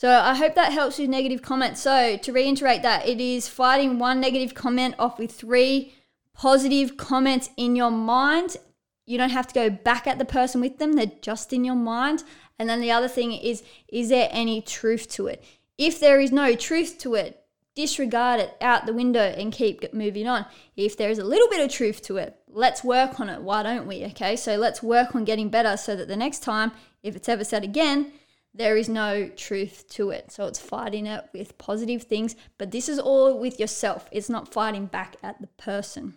So 0.00 0.10
I 0.10 0.34
hope 0.34 0.54
that 0.54 0.72
helps 0.72 0.98
with 0.98 1.10
negative 1.10 1.42
comments. 1.42 1.82
So 1.82 2.16
to 2.16 2.32
reiterate 2.32 2.80
that, 2.80 3.06
it 3.06 3.20
is 3.20 3.48
fighting 3.48 3.98
one 3.98 4.18
negative 4.18 4.54
comment 4.54 4.94
off 4.98 5.18
with 5.18 5.30
three 5.30 5.92
positive 6.32 6.96
comments 6.96 7.50
in 7.58 7.76
your 7.76 7.90
mind. 7.90 8.56
You 9.04 9.18
don't 9.18 9.28
have 9.28 9.46
to 9.48 9.52
go 9.52 9.68
back 9.68 10.06
at 10.06 10.18
the 10.18 10.24
person 10.24 10.62
with 10.62 10.78
them, 10.78 10.94
they're 10.94 11.12
just 11.20 11.52
in 11.52 11.66
your 11.66 11.74
mind. 11.74 12.24
And 12.58 12.66
then 12.66 12.80
the 12.80 12.90
other 12.90 13.08
thing 13.08 13.34
is, 13.34 13.62
is 13.88 14.08
there 14.08 14.30
any 14.32 14.62
truth 14.62 15.06
to 15.10 15.26
it? 15.26 15.44
If 15.76 16.00
there 16.00 16.18
is 16.18 16.32
no 16.32 16.54
truth 16.54 16.96
to 17.00 17.14
it, 17.16 17.44
disregard 17.74 18.40
it 18.40 18.56
out 18.62 18.86
the 18.86 18.94
window 18.94 19.20
and 19.36 19.52
keep 19.52 19.92
moving 19.92 20.26
on. 20.26 20.46
If 20.76 20.96
there 20.96 21.10
is 21.10 21.18
a 21.18 21.24
little 21.24 21.48
bit 21.50 21.60
of 21.60 21.70
truth 21.70 22.00
to 22.04 22.16
it, 22.16 22.38
let's 22.48 22.82
work 22.82 23.20
on 23.20 23.28
it. 23.28 23.42
Why 23.42 23.62
don't 23.62 23.86
we? 23.86 24.02
Okay, 24.06 24.34
so 24.36 24.56
let's 24.56 24.82
work 24.82 25.14
on 25.14 25.26
getting 25.26 25.50
better 25.50 25.76
so 25.76 25.94
that 25.94 26.08
the 26.08 26.16
next 26.16 26.38
time, 26.38 26.72
if 27.02 27.16
it's 27.16 27.28
ever 27.28 27.44
said 27.44 27.64
again, 27.64 28.12
there 28.52 28.76
is 28.76 28.88
no 28.88 29.28
truth 29.28 29.84
to 29.90 30.10
it. 30.10 30.32
So 30.32 30.46
it's 30.46 30.58
fighting 30.58 31.06
it 31.06 31.28
with 31.32 31.58
positive 31.58 32.02
things, 32.02 32.34
but 32.58 32.70
this 32.70 32.88
is 32.88 32.98
all 32.98 33.38
with 33.38 33.60
yourself. 33.60 34.08
It's 34.10 34.28
not 34.28 34.52
fighting 34.52 34.86
back 34.86 35.16
at 35.22 35.40
the 35.40 35.46
person. 35.46 36.14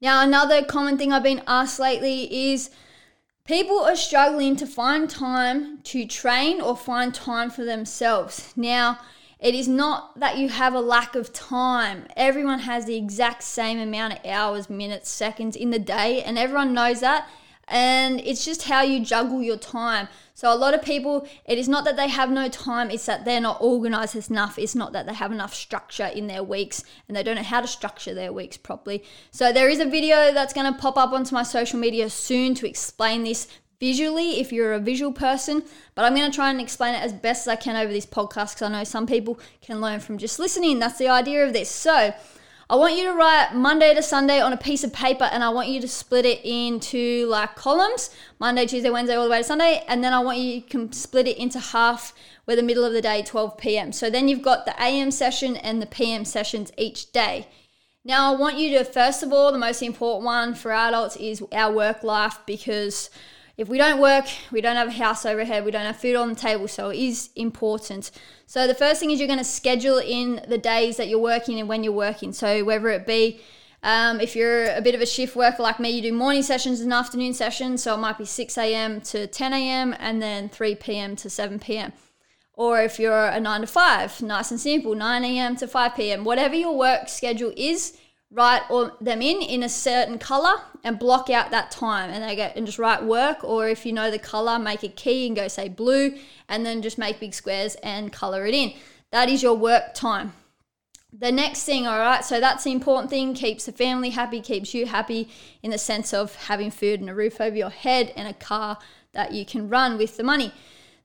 Now, 0.00 0.22
another 0.22 0.64
common 0.64 0.98
thing 0.98 1.12
I've 1.12 1.22
been 1.22 1.42
asked 1.46 1.80
lately 1.80 2.52
is 2.52 2.70
people 3.44 3.80
are 3.80 3.96
struggling 3.96 4.54
to 4.56 4.66
find 4.66 5.08
time 5.10 5.78
to 5.84 6.06
train 6.06 6.60
or 6.60 6.76
find 6.76 7.12
time 7.14 7.50
for 7.50 7.64
themselves. 7.64 8.52
Now, 8.56 8.98
it 9.40 9.54
is 9.54 9.68
not 9.68 10.18
that 10.18 10.36
you 10.36 10.48
have 10.48 10.74
a 10.74 10.80
lack 10.80 11.14
of 11.14 11.32
time. 11.32 12.06
Everyone 12.16 12.60
has 12.60 12.86
the 12.86 12.96
exact 12.96 13.44
same 13.44 13.78
amount 13.78 14.14
of 14.14 14.26
hours, 14.26 14.68
minutes, 14.68 15.08
seconds 15.08 15.54
in 15.54 15.70
the 15.70 15.78
day, 15.78 16.22
and 16.22 16.36
everyone 16.36 16.74
knows 16.74 17.00
that. 17.00 17.28
And 17.70 18.20
it's 18.20 18.44
just 18.44 18.64
how 18.64 18.82
you 18.82 19.04
juggle 19.04 19.42
your 19.42 19.56
time. 19.56 20.08
So 20.34 20.52
a 20.52 20.54
lot 20.54 20.72
of 20.72 20.82
people, 20.82 21.26
it 21.44 21.58
is 21.58 21.68
not 21.68 21.84
that 21.84 21.96
they 21.96 22.08
have 22.08 22.30
no 22.30 22.48
time, 22.48 22.90
it's 22.90 23.06
that 23.06 23.24
they're 23.24 23.40
not 23.40 23.60
organized 23.60 24.30
enough. 24.30 24.58
It's 24.58 24.74
not 24.74 24.92
that 24.92 25.06
they 25.06 25.14
have 25.14 25.32
enough 25.32 25.52
structure 25.52 26.06
in 26.06 26.28
their 26.28 26.44
weeks 26.44 26.84
and 27.08 27.16
they 27.16 27.22
don't 27.22 27.34
know 27.34 27.42
how 27.42 27.60
to 27.60 27.66
structure 27.66 28.14
their 28.14 28.32
weeks 28.32 28.56
properly. 28.56 29.02
So 29.32 29.52
there 29.52 29.68
is 29.68 29.80
a 29.80 29.84
video 29.84 30.32
that's 30.32 30.52
going 30.52 30.72
to 30.72 30.78
pop 30.78 30.96
up 30.96 31.12
onto 31.12 31.34
my 31.34 31.42
social 31.42 31.78
media 31.80 32.08
soon 32.08 32.54
to 32.54 32.68
explain 32.68 33.24
this 33.24 33.48
visually 33.80 34.40
if 34.40 34.52
you're 34.52 34.72
a 34.72 34.80
visual 34.80 35.12
person, 35.12 35.62
but 35.94 36.04
I'm 36.04 36.14
going 36.14 36.30
to 36.30 36.34
try 36.34 36.50
and 36.50 36.60
explain 36.60 36.94
it 36.94 37.02
as 37.02 37.12
best 37.12 37.46
as 37.46 37.48
I 37.48 37.56
can 37.56 37.76
over 37.76 37.92
this 37.92 38.06
podcast 38.06 38.54
because 38.54 38.62
I 38.62 38.68
know 38.68 38.84
some 38.84 39.06
people 39.06 39.38
can 39.60 39.80
learn 39.80 40.00
from 40.00 40.18
just 40.18 40.38
listening. 40.38 40.78
That's 40.78 40.98
the 40.98 41.08
idea 41.08 41.46
of 41.46 41.52
this. 41.52 41.70
So, 41.70 42.14
I 42.70 42.76
want 42.76 42.98
you 42.98 43.04
to 43.04 43.14
write 43.14 43.54
Monday 43.54 43.94
to 43.94 44.02
Sunday 44.02 44.42
on 44.42 44.52
a 44.52 44.56
piece 44.58 44.84
of 44.84 44.92
paper 44.92 45.24
and 45.24 45.42
I 45.42 45.48
want 45.48 45.68
you 45.68 45.80
to 45.80 45.88
split 45.88 46.26
it 46.26 46.44
into 46.44 47.26
like 47.26 47.56
columns 47.56 48.10
Monday, 48.38 48.66
Tuesday, 48.66 48.90
Wednesday, 48.90 49.16
all 49.16 49.24
the 49.24 49.30
way 49.30 49.38
to 49.38 49.44
Sunday. 49.44 49.82
And 49.88 50.04
then 50.04 50.12
I 50.12 50.18
want 50.18 50.36
you 50.36 50.60
to 50.60 50.92
split 50.92 51.26
it 51.26 51.38
into 51.38 51.58
half 51.60 52.12
where 52.44 52.56
the 52.56 52.62
middle 52.62 52.84
of 52.84 52.92
the 52.92 53.00
day, 53.00 53.22
12 53.22 53.56
p.m. 53.56 53.90
So 53.90 54.10
then 54.10 54.28
you've 54.28 54.42
got 54.42 54.66
the 54.66 54.74
AM 54.82 55.10
session 55.10 55.56
and 55.56 55.80
the 55.80 55.86
PM 55.86 56.26
sessions 56.26 56.70
each 56.76 57.10
day. 57.10 57.48
Now, 58.04 58.34
I 58.34 58.36
want 58.36 58.58
you 58.58 58.76
to, 58.76 58.84
first 58.84 59.22
of 59.22 59.32
all, 59.32 59.50
the 59.50 59.58
most 59.58 59.82
important 59.82 60.26
one 60.26 60.54
for 60.54 60.70
adults 60.70 61.16
is 61.16 61.42
our 61.52 61.72
work 61.72 62.02
life 62.02 62.38
because 62.44 63.08
if 63.58 63.68
we 63.68 63.76
don't 63.76 64.00
work, 64.00 64.26
we 64.52 64.60
don't 64.60 64.76
have 64.76 64.88
a 64.88 64.92
house 64.92 65.26
overhead, 65.26 65.64
we 65.64 65.72
don't 65.72 65.84
have 65.84 65.96
food 65.96 66.14
on 66.14 66.28
the 66.28 66.36
table, 66.36 66.68
so 66.68 66.90
it 66.90 66.98
is 66.98 67.30
important. 67.34 68.12
So 68.46 68.68
the 68.68 68.74
first 68.74 69.00
thing 69.00 69.10
is 69.10 69.18
you're 69.18 69.26
going 69.26 69.40
to 69.40 69.44
schedule 69.44 69.98
in 69.98 70.40
the 70.46 70.58
days 70.58 70.96
that 70.96 71.08
you're 71.08 71.18
working 71.18 71.58
and 71.58 71.68
when 71.68 71.82
you're 71.82 71.92
working. 71.92 72.32
So 72.32 72.64
whether 72.64 72.88
it 72.88 73.04
be 73.04 73.40
um, 73.82 74.20
if 74.20 74.34
you're 74.34 74.72
a 74.74 74.80
bit 74.80 74.94
of 74.94 75.00
a 75.00 75.06
shift 75.06 75.36
worker 75.36 75.62
like 75.62 75.78
me, 75.80 75.90
you 75.90 76.02
do 76.02 76.12
morning 76.12 76.42
sessions 76.42 76.80
and 76.80 76.92
afternoon 76.92 77.34
sessions. 77.34 77.82
So 77.82 77.94
it 77.94 77.98
might 77.98 78.18
be 78.18 78.24
6 78.24 78.58
a.m. 78.58 79.00
to 79.02 79.26
10 79.26 79.52
a.m. 79.52 79.94
and 79.98 80.22
then 80.22 80.48
3 80.48 80.76
p.m. 80.76 81.16
to 81.16 81.28
7 81.28 81.58
p.m. 81.58 81.92
Or 82.54 82.80
if 82.80 82.98
you're 82.98 83.26
a 83.26 83.38
9 83.38 83.60
to 83.60 83.66
5, 83.66 84.22
nice 84.22 84.50
and 84.50 84.60
simple, 84.60 84.94
9 84.94 85.24
a.m. 85.24 85.56
to 85.56 85.68
5 85.68 85.94
p.m. 85.94 86.24
Whatever 86.24 86.56
your 86.56 86.76
work 86.76 87.08
schedule 87.08 87.52
is, 87.56 87.96
write 88.30 88.62
all, 88.68 88.96
them 89.00 89.22
in 89.22 89.40
in 89.40 89.62
a 89.62 89.68
certain 89.68 90.18
color 90.18 90.60
and 90.84 90.98
block 90.98 91.30
out 91.30 91.50
that 91.50 91.70
time. 91.70 92.10
And 92.10 92.22
they 92.22 92.36
get 92.36 92.56
and 92.56 92.66
just 92.66 92.78
write 92.78 93.04
work 93.04 93.42
or 93.42 93.68
if 93.68 93.86
you 93.86 93.92
know 93.92 94.10
the 94.10 94.18
color 94.18 94.58
make 94.58 94.82
a 94.82 94.88
key 94.88 95.26
and 95.26 95.36
go 95.36 95.48
say 95.48 95.68
blue 95.68 96.16
and 96.48 96.64
then 96.64 96.82
just 96.82 96.98
make 96.98 97.20
big 97.20 97.34
squares 97.34 97.74
and 97.76 98.12
color 98.12 98.46
it 98.46 98.54
in. 98.54 98.74
That 99.10 99.28
is 99.28 99.42
your 99.42 99.54
work 99.54 99.94
time. 99.94 100.34
The 101.10 101.32
next 101.32 101.64
thing 101.64 101.86
all 101.86 101.98
right 101.98 102.22
so 102.24 102.38
that's 102.38 102.64
the 102.64 102.72
important 102.72 103.10
thing. 103.10 103.32
Keeps 103.32 103.64
the 103.64 103.72
family 103.72 104.10
happy 104.10 104.40
keeps 104.40 104.74
you 104.74 104.86
happy 104.86 105.30
in 105.62 105.70
the 105.70 105.78
sense 105.78 106.12
of 106.12 106.34
having 106.34 106.70
food 106.70 107.00
and 107.00 107.08
a 107.08 107.14
roof 107.14 107.40
over 107.40 107.56
your 107.56 107.70
head 107.70 108.12
and 108.14 108.28
a 108.28 108.34
car 108.34 108.78
that 109.12 109.32
you 109.32 109.46
can 109.46 109.70
run 109.70 109.96
with 109.96 110.18
the 110.18 110.22
money. 110.22 110.52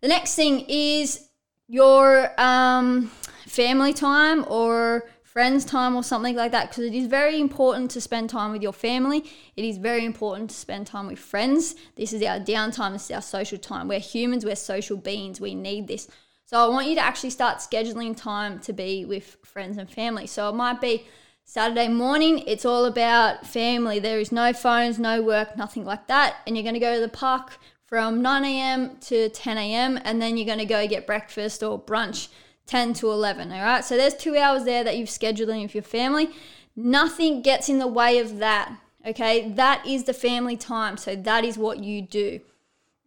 The 0.01 0.09
next 0.09 0.35
thing 0.35 0.65
is 0.67 1.29
your 1.69 2.29
um, 2.37 3.09
family 3.47 3.93
time 3.93 4.43
or 4.49 5.05
friends 5.33 5.65
time 5.65 5.95
or 5.95 6.03
something 6.03 6.35
like 6.35 6.51
that 6.51 6.69
because 6.69 6.83
it 6.83 6.93
is 6.93 7.07
very 7.07 7.41
important 7.41 7.89
to 7.89 7.99
spend 7.99 8.29
time 8.29 8.51
with 8.51 8.61
your 8.61 8.71
family. 8.71 9.25
It 9.55 9.65
is 9.65 9.77
very 9.79 10.05
important 10.05 10.51
to 10.51 10.55
spend 10.55 10.85
time 10.85 11.07
with 11.07 11.17
friends. 11.17 11.73
This 11.95 12.13
is 12.13 12.21
our 12.21 12.39
downtime, 12.39 12.93
this 12.93 13.05
is 13.05 13.11
our 13.11 13.21
social 13.21 13.57
time. 13.57 13.87
We're 13.87 13.97
humans, 13.97 14.45
we're 14.45 14.55
social 14.55 14.95
beings, 14.95 15.41
we 15.41 15.55
need 15.55 15.87
this. 15.87 16.07
So 16.45 16.63
I 16.63 16.67
want 16.67 16.87
you 16.87 16.93
to 16.95 17.01
actually 17.01 17.31
start 17.31 17.57
scheduling 17.57 18.15
time 18.15 18.59
to 18.59 18.73
be 18.73 19.05
with 19.05 19.37
friends 19.43 19.77
and 19.77 19.89
family. 19.89 20.27
So 20.27 20.49
it 20.49 20.55
might 20.55 20.79
be 20.79 21.07
Saturday 21.45 21.87
morning, 21.87 22.43
it's 22.45 22.63
all 22.63 22.85
about 22.85 23.47
family. 23.47 23.97
There 23.97 24.19
is 24.19 24.31
no 24.31 24.53
phones, 24.53 24.99
no 24.99 25.23
work, 25.23 25.57
nothing 25.57 25.83
like 25.83 26.05
that. 26.09 26.35
And 26.45 26.55
you're 26.55 26.63
going 26.63 26.75
to 26.75 26.79
go 26.79 26.93
to 26.93 27.01
the 27.01 27.09
park 27.09 27.57
from 27.87 28.21
9 28.21 28.45
a.m. 28.45 28.97
to 29.01 29.29
10 29.29 29.57
a.m. 29.57 29.99
and 30.03 30.21
then 30.21 30.37
you're 30.37 30.45
going 30.45 30.59
to 30.59 30.65
go 30.65 30.87
get 30.87 31.07
breakfast 31.07 31.63
or 31.63 31.81
brunch 31.81 32.27
10 32.67 32.93
to 32.95 33.11
11. 33.11 33.51
All 33.51 33.61
right. 33.61 33.83
So 33.83 33.97
there's 33.97 34.13
two 34.13 34.37
hours 34.37 34.63
there 34.63 34.83
that 34.83 34.97
you've 34.97 35.09
scheduled 35.09 35.49
in 35.49 35.61
with 35.61 35.75
your 35.75 35.83
family. 35.83 36.29
Nothing 36.75 37.41
gets 37.41 37.69
in 37.69 37.79
the 37.79 37.87
way 37.87 38.19
of 38.19 38.39
that. 38.39 38.77
Okay. 39.05 39.49
That 39.49 39.85
is 39.85 40.05
the 40.05 40.13
family 40.13 40.57
time. 40.57 40.97
So 40.97 41.15
that 41.15 41.43
is 41.43 41.57
what 41.57 41.83
you 41.83 42.01
do. 42.01 42.39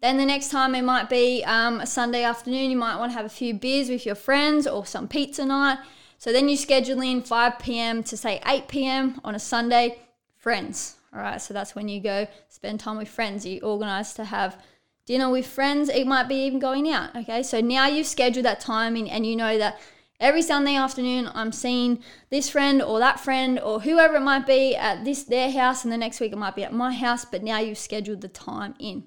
Then 0.02 0.18
the 0.18 0.26
next 0.26 0.50
time 0.50 0.74
it 0.74 0.82
might 0.82 1.08
be 1.08 1.42
um, 1.44 1.80
a 1.80 1.86
Sunday 1.86 2.22
afternoon. 2.22 2.70
You 2.70 2.76
might 2.76 2.98
want 2.98 3.12
to 3.12 3.16
have 3.16 3.26
a 3.26 3.30
few 3.30 3.54
beers 3.54 3.88
with 3.88 4.04
your 4.04 4.14
friends 4.14 4.66
or 4.66 4.84
some 4.84 5.08
pizza 5.08 5.44
night. 5.44 5.78
So 6.18 6.32
then 6.32 6.48
you 6.48 6.56
schedule 6.56 7.00
in 7.00 7.22
5 7.22 7.58
p.m. 7.58 8.02
to 8.04 8.16
say 8.16 8.40
8 8.46 8.68
p.m. 8.68 9.20
on 9.24 9.34
a 9.34 9.38
Sunday. 9.38 9.98
Friends. 10.36 10.96
All 11.12 11.20
right. 11.20 11.40
So 11.40 11.54
that's 11.54 11.74
when 11.74 11.88
you 11.88 12.00
go 12.00 12.26
spend 12.48 12.80
time 12.80 12.98
with 12.98 13.08
friends. 13.08 13.46
You 13.46 13.60
organize 13.60 14.12
to 14.14 14.24
have 14.24 14.62
dinner 15.06 15.30
with 15.30 15.46
friends, 15.46 15.88
it 15.88 16.06
might 16.06 16.28
be 16.28 16.34
even 16.44 16.58
going 16.58 16.90
out. 16.90 17.14
Okay, 17.16 17.42
so 17.42 17.60
now 17.60 17.86
you've 17.86 18.06
scheduled 18.06 18.44
that 18.44 18.60
time 18.60 18.96
in, 18.96 19.06
and 19.06 19.24
you 19.24 19.36
know 19.36 19.56
that 19.56 19.80
every 20.20 20.42
Sunday 20.42 20.74
afternoon 20.74 21.30
I'm 21.32 21.52
seeing 21.52 22.02
this 22.28 22.50
friend 22.50 22.82
or 22.82 22.98
that 22.98 23.20
friend 23.20 23.58
or 23.60 23.80
whoever 23.80 24.16
it 24.16 24.20
might 24.20 24.46
be 24.46 24.74
at 24.76 25.04
this 25.04 25.22
their 25.22 25.50
house, 25.50 25.84
and 25.84 25.92
the 25.92 25.96
next 25.96 26.20
week 26.20 26.32
it 26.32 26.38
might 26.38 26.56
be 26.56 26.64
at 26.64 26.72
my 26.72 26.92
house. 26.92 27.24
But 27.24 27.42
now 27.42 27.60
you've 27.60 27.78
scheduled 27.78 28.20
the 28.20 28.28
time 28.28 28.74
in. 28.78 29.04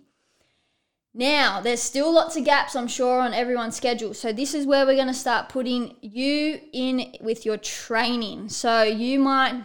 Now, 1.13 1.59
there's 1.59 1.81
still 1.81 2.13
lots 2.13 2.37
of 2.37 2.45
gaps, 2.45 2.75
I'm 2.75 2.87
sure, 2.87 3.19
on 3.19 3.33
everyone's 3.33 3.75
schedule. 3.75 4.13
So, 4.13 4.31
this 4.31 4.53
is 4.53 4.65
where 4.65 4.85
we're 4.85 4.95
going 4.95 5.07
to 5.07 5.13
start 5.13 5.49
putting 5.49 5.95
you 6.01 6.61
in 6.71 7.13
with 7.19 7.45
your 7.45 7.57
training. 7.57 8.49
So, 8.49 8.83
you 8.83 9.19
might 9.19 9.63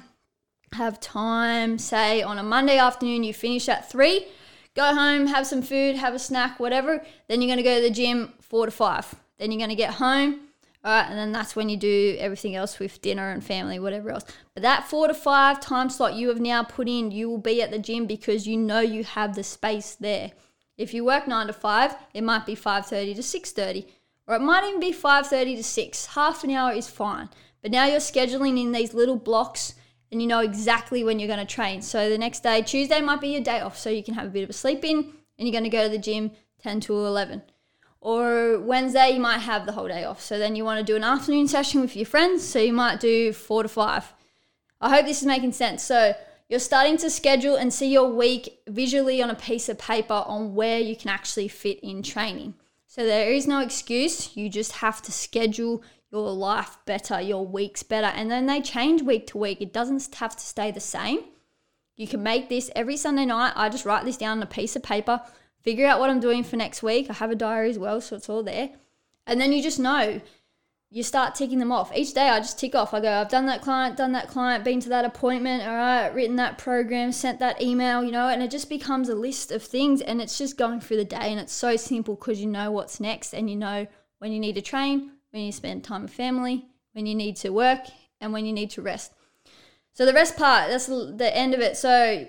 have 0.72 0.98
time, 1.00 1.78
say, 1.78 2.22
on 2.22 2.38
a 2.38 2.42
Monday 2.42 2.78
afternoon, 2.78 3.24
you 3.24 3.34
finish 3.34 3.68
at 3.68 3.88
three 3.88 4.26
go 4.74 4.94
home, 4.94 5.26
have 5.26 5.46
some 5.46 5.62
food, 5.62 5.96
have 5.96 6.14
a 6.14 6.18
snack, 6.18 6.60
whatever. 6.60 7.04
Then 7.28 7.40
you're 7.40 7.48
going 7.48 7.58
to 7.58 7.62
go 7.62 7.76
to 7.76 7.82
the 7.82 7.94
gym 7.94 8.32
four 8.40 8.66
to 8.66 8.72
five. 8.72 9.14
Then 9.38 9.50
you're 9.50 9.58
going 9.58 9.70
to 9.70 9.76
get 9.76 9.94
home. 9.94 10.40
All 10.84 10.92
right, 10.92 11.08
and 11.08 11.18
then 11.18 11.32
that's 11.32 11.56
when 11.56 11.70
you 11.70 11.78
do 11.78 12.14
everything 12.18 12.54
else 12.54 12.78
with 12.78 13.00
dinner 13.00 13.30
and 13.30 13.42
family, 13.42 13.78
whatever 13.78 14.10
else. 14.10 14.24
But 14.52 14.64
that 14.64 14.86
four 14.86 15.08
to 15.08 15.14
five 15.14 15.58
time 15.58 15.88
slot 15.88 16.12
you 16.12 16.28
have 16.28 16.40
now 16.40 16.62
put 16.62 16.88
in, 16.88 17.10
you 17.10 17.30
will 17.30 17.38
be 17.38 17.62
at 17.62 17.70
the 17.70 17.78
gym 17.78 18.06
because 18.06 18.46
you 18.46 18.58
know 18.58 18.80
you 18.80 19.02
have 19.02 19.34
the 19.34 19.42
space 19.42 19.94
there. 19.94 20.32
If 20.76 20.92
you 20.92 21.02
work 21.02 21.26
nine 21.26 21.46
to 21.46 21.54
five, 21.54 21.96
it 22.12 22.22
might 22.22 22.44
be 22.44 22.54
five 22.54 22.84
thirty 22.84 23.14
to 23.14 23.22
six 23.22 23.50
thirty, 23.50 23.86
or 24.26 24.34
it 24.34 24.42
might 24.42 24.68
even 24.68 24.78
be 24.78 24.92
five 24.92 25.26
thirty 25.26 25.56
to 25.56 25.64
six. 25.64 26.04
Half 26.04 26.44
an 26.44 26.50
hour 26.50 26.72
is 26.72 26.88
fine. 26.88 27.30
But 27.62 27.70
now 27.70 27.86
you're 27.86 27.98
scheduling 27.98 28.60
in 28.60 28.72
these 28.72 28.92
little 28.92 29.16
blocks 29.16 29.74
and 30.14 30.22
you 30.22 30.28
know 30.28 30.38
exactly 30.38 31.02
when 31.02 31.18
you're 31.18 31.26
going 31.26 31.44
to 31.44 31.54
train. 31.54 31.82
So 31.82 32.08
the 32.08 32.16
next 32.16 32.44
day, 32.44 32.62
Tuesday 32.62 33.00
might 33.00 33.20
be 33.20 33.30
your 33.30 33.42
day 33.42 33.58
off, 33.58 33.76
so 33.76 33.90
you 33.90 34.04
can 34.04 34.14
have 34.14 34.26
a 34.26 34.30
bit 34.30 34.44
of 34.44 34.50
a 34.50 34.52
sleep 34.52 34.84
in 34.84 34.98
and 34.98 35.48
you're 35.48 35.50
going 35.50 35.64
to 35.64 35.70
go 35.70 35.82
to 35.82 35.90
the 35.90 35.98
gym 35.98 36.30
10 36.62 36.80
to 36.82 36.94
11. 36.94 37.42
Or 38.00 38.60
Wednesday, 38.60 39.10
you 39.10 39.20
might 39.20 39.38
have 39.38 39.66
the 39.66 39.72
whole 39.72 39.88
day 39.88 40.04
off. 40.04 40.20
So 40.20 40.38
then 40.38 40.54
you 40.54 40.64
want 40.64 40.78
to 40.78 40.84
do 40.84 40.94
an 40.94 41.02
afternoon 41.02 41.48
session 41.48 41.80
with 41.80 41.96
your 41.96 42.06
friends, 42.06 42.46
so 42.46 42.60
you 42.60 42.72
might 42.72 43.00
do 43.00 43.32
4 43.32 43.64
to 43.64 43.68
5. 43.68 44.14
I 44.80 44.88
hope 44.88 45.04
this 45.04 45.20
is 45.20 45.26
making 45.26 45.50
sense. 45.50 45.82
So 45.82 46.14
you're 46.48 46.60
starting 46.60 46.96
to 46.98 47.10
schedule 47.10 47.56
and 47.56 47.74
see 47.74 47.92
your 47.92 48.08
week 48.08 48.60
visually 48.68 49.20
on 49.20 49.30
a 49.30 49.34
piece 49.34 49.68
of 49.68 49.80
paper 49.80 50.22
on 50.26 50.54
where 50.54 50.78
you 50.78 50.94
can 50.94 51.10
actually 51.10 51.48
fit 51.48 51.80
in 51.80 52.04
training. 52.04 52.54
So 52.86 53.04
there 53.04 53.32
is 53.32 53.48
no 53.48 53.58
excuse. 53.58 54.36
You 54.36 54.48
just 54.48 54.72
have 54.72 55.02
to 55.02 55.10
schedule 55.10 55.82
your 56.14 56.32
life 56.32 56.78
better, 56.84 57.20
your 57.20 57.44
weeks 57.44 57.82
better. 57.82 58.06
And 58.06 58.30
then 58.30 58.46
they 58.46 58.60
change 58.60 59.02
week 59.02 59.26
to 59.28 59.38
week. 59.38 59.60
It 59.60 59.72
doesn't 59.72 60.14
have 60.14 60.36
to 60.36 60.46
stay 60.46 60.70
the 60.70 60.80
same. 60.80 61.20
You 61.96 62.06
can 62.06 62.22
make 62.22 62.48
this 62.48 62.70
every 62.74 62.96
Sunday 62.96 63.24
night. 63.24 63.52
I 63.56 63.68
just 63.68 63.84
write 63.84 64.04
this 64.04 64.16
down 64.16 64.38
on 64.38 64.42
a 64.42 64.46
piece 64.46 64.76
of 64.76 64.82
paper, 64.82 65.20
figure 65.62 65.86
out 65.86 66.00
what 66.00 66.10
I'm 66.10 66.20
doing 66.20 66.44
for 66.44 66.56
next 66.56 66.82
week. 66.82 67.08
I 67.10 67.14
have 67.14 67.30
a 67.30 67.36
diary 67.36 67.70
as 67.70 67.78
well, 67.78 68.00
so 68.00 68.16
it's 68.16 68.28
all 68.28 68.42
there. 68.42 68.70
And 69.26 69.40
then 69.40 69.52
you 69.52 69.62
just 69.62 69.78
know. 69.78 70.20
You 70.90 71.02
start 71.02 71.34
ticking 71.34 71.58
them 71.58 71.72
off. 71.72 71.90
Each 71.96 72.14
day 72.14 72.28
I 72.28 72.38
just 72.38 72.56
tick 72.56 72.76
off. 72.76 72.94
I 72.94 73.00
go, 73.00 73.10
I've 73.10 73.28
done 73.28 73.46
that 73.46 73.62
client, 73.62 73.96
done 73.96 74.12
that 74.12 74.28
client, 74.28 74.62
been 74.62 74.78
to 74.78 74.88
that 74.90 75.04
appointment, 75.04 75.64
all 75.66 75.74
right, 75.74 76.14
written 76.14 76.36
that 76.36 76.56
program, 76.56 77.10
sent 77.10 77.40
that 77.40 77.60
email, 77.60 78.04
you 78.04 78.12
know, 78.12 78.28
and 78.28 78.40
it 78.44 78.50
just 78.52 78.68
becomes 78.68 79.08
a 79.08 79.16
list 79.16 79.50
of 79.50 79.60
things 79.60 80.00
and 80.00 80.22
it's 80.22 80.38
just 80.38 80.56
going 80.56 80.80
through 80.80 80.98
the 80.98 81.04
day 81.04 81.32
and 81.32 81.40
it's 81.40 81.52
so 81.52 81.74
simple 81.74 82.14
because 82.14 82.40
you 82.40 82.46
know 82.46 82.70
what's 82.70 83.00
next 83.00 83.32
and 83.32 83.50
you 83.50 83.56
know 83.56 83.88
when 84.18 84.30
you 84.30 84.38
need 84.38 84.54
to 84.54 84.62
train, 84.62 85.10
when 85.34 85.42
you 85.42 85.50
spend 85.50 85.82
time 85.82 86.02
with 86.02 86.12
family, 86.12 86.64
when 86.92 87.06
you 87.06 87.14
need 87.14 87.34
to 87.34 87.50
work, 87.50 87.80
and 88.20 88.32
when 88.32 88.46
you 88.46 88.52
need 88.52 88.70
to 88.70 88.80
rest. 88.80 89.12
So 89.92 90.06
the 90.06 90.12
rest 90.12 90.36
part, 90.36 90.70
that's 90.70 90.86
the 90.86 91.30
end 91.34 91.54
of 91.54 91.60
it. 91.60 91.76
So 91.76 92.24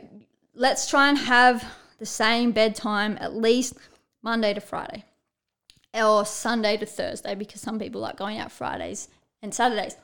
let's 0.56 0.90
try 0.90 1.10
and 1.10 1.18
have 1.20 1.64
the 2.00 2.06
same 2.08 2.52
bedtime 2.52 3.16
at 3.22 3.36
least 3.36 3.76
Monday 4.24 4.56
to 4.56 4.60
Friday 4.60 5.06
or 5.94 6.26
Sunday 6.26 6.78
to 6.78 6.86
Thursday 6.88 7.36
because 7.36 7.62
some 7.62 7.78
people 7.78 8.02
like 8.02 8.18
going 8.18 8.40
out 8.40 8.52
Fridays 8.52 9.08
and 9.44 9.54
Saturdays. 9.54 9.96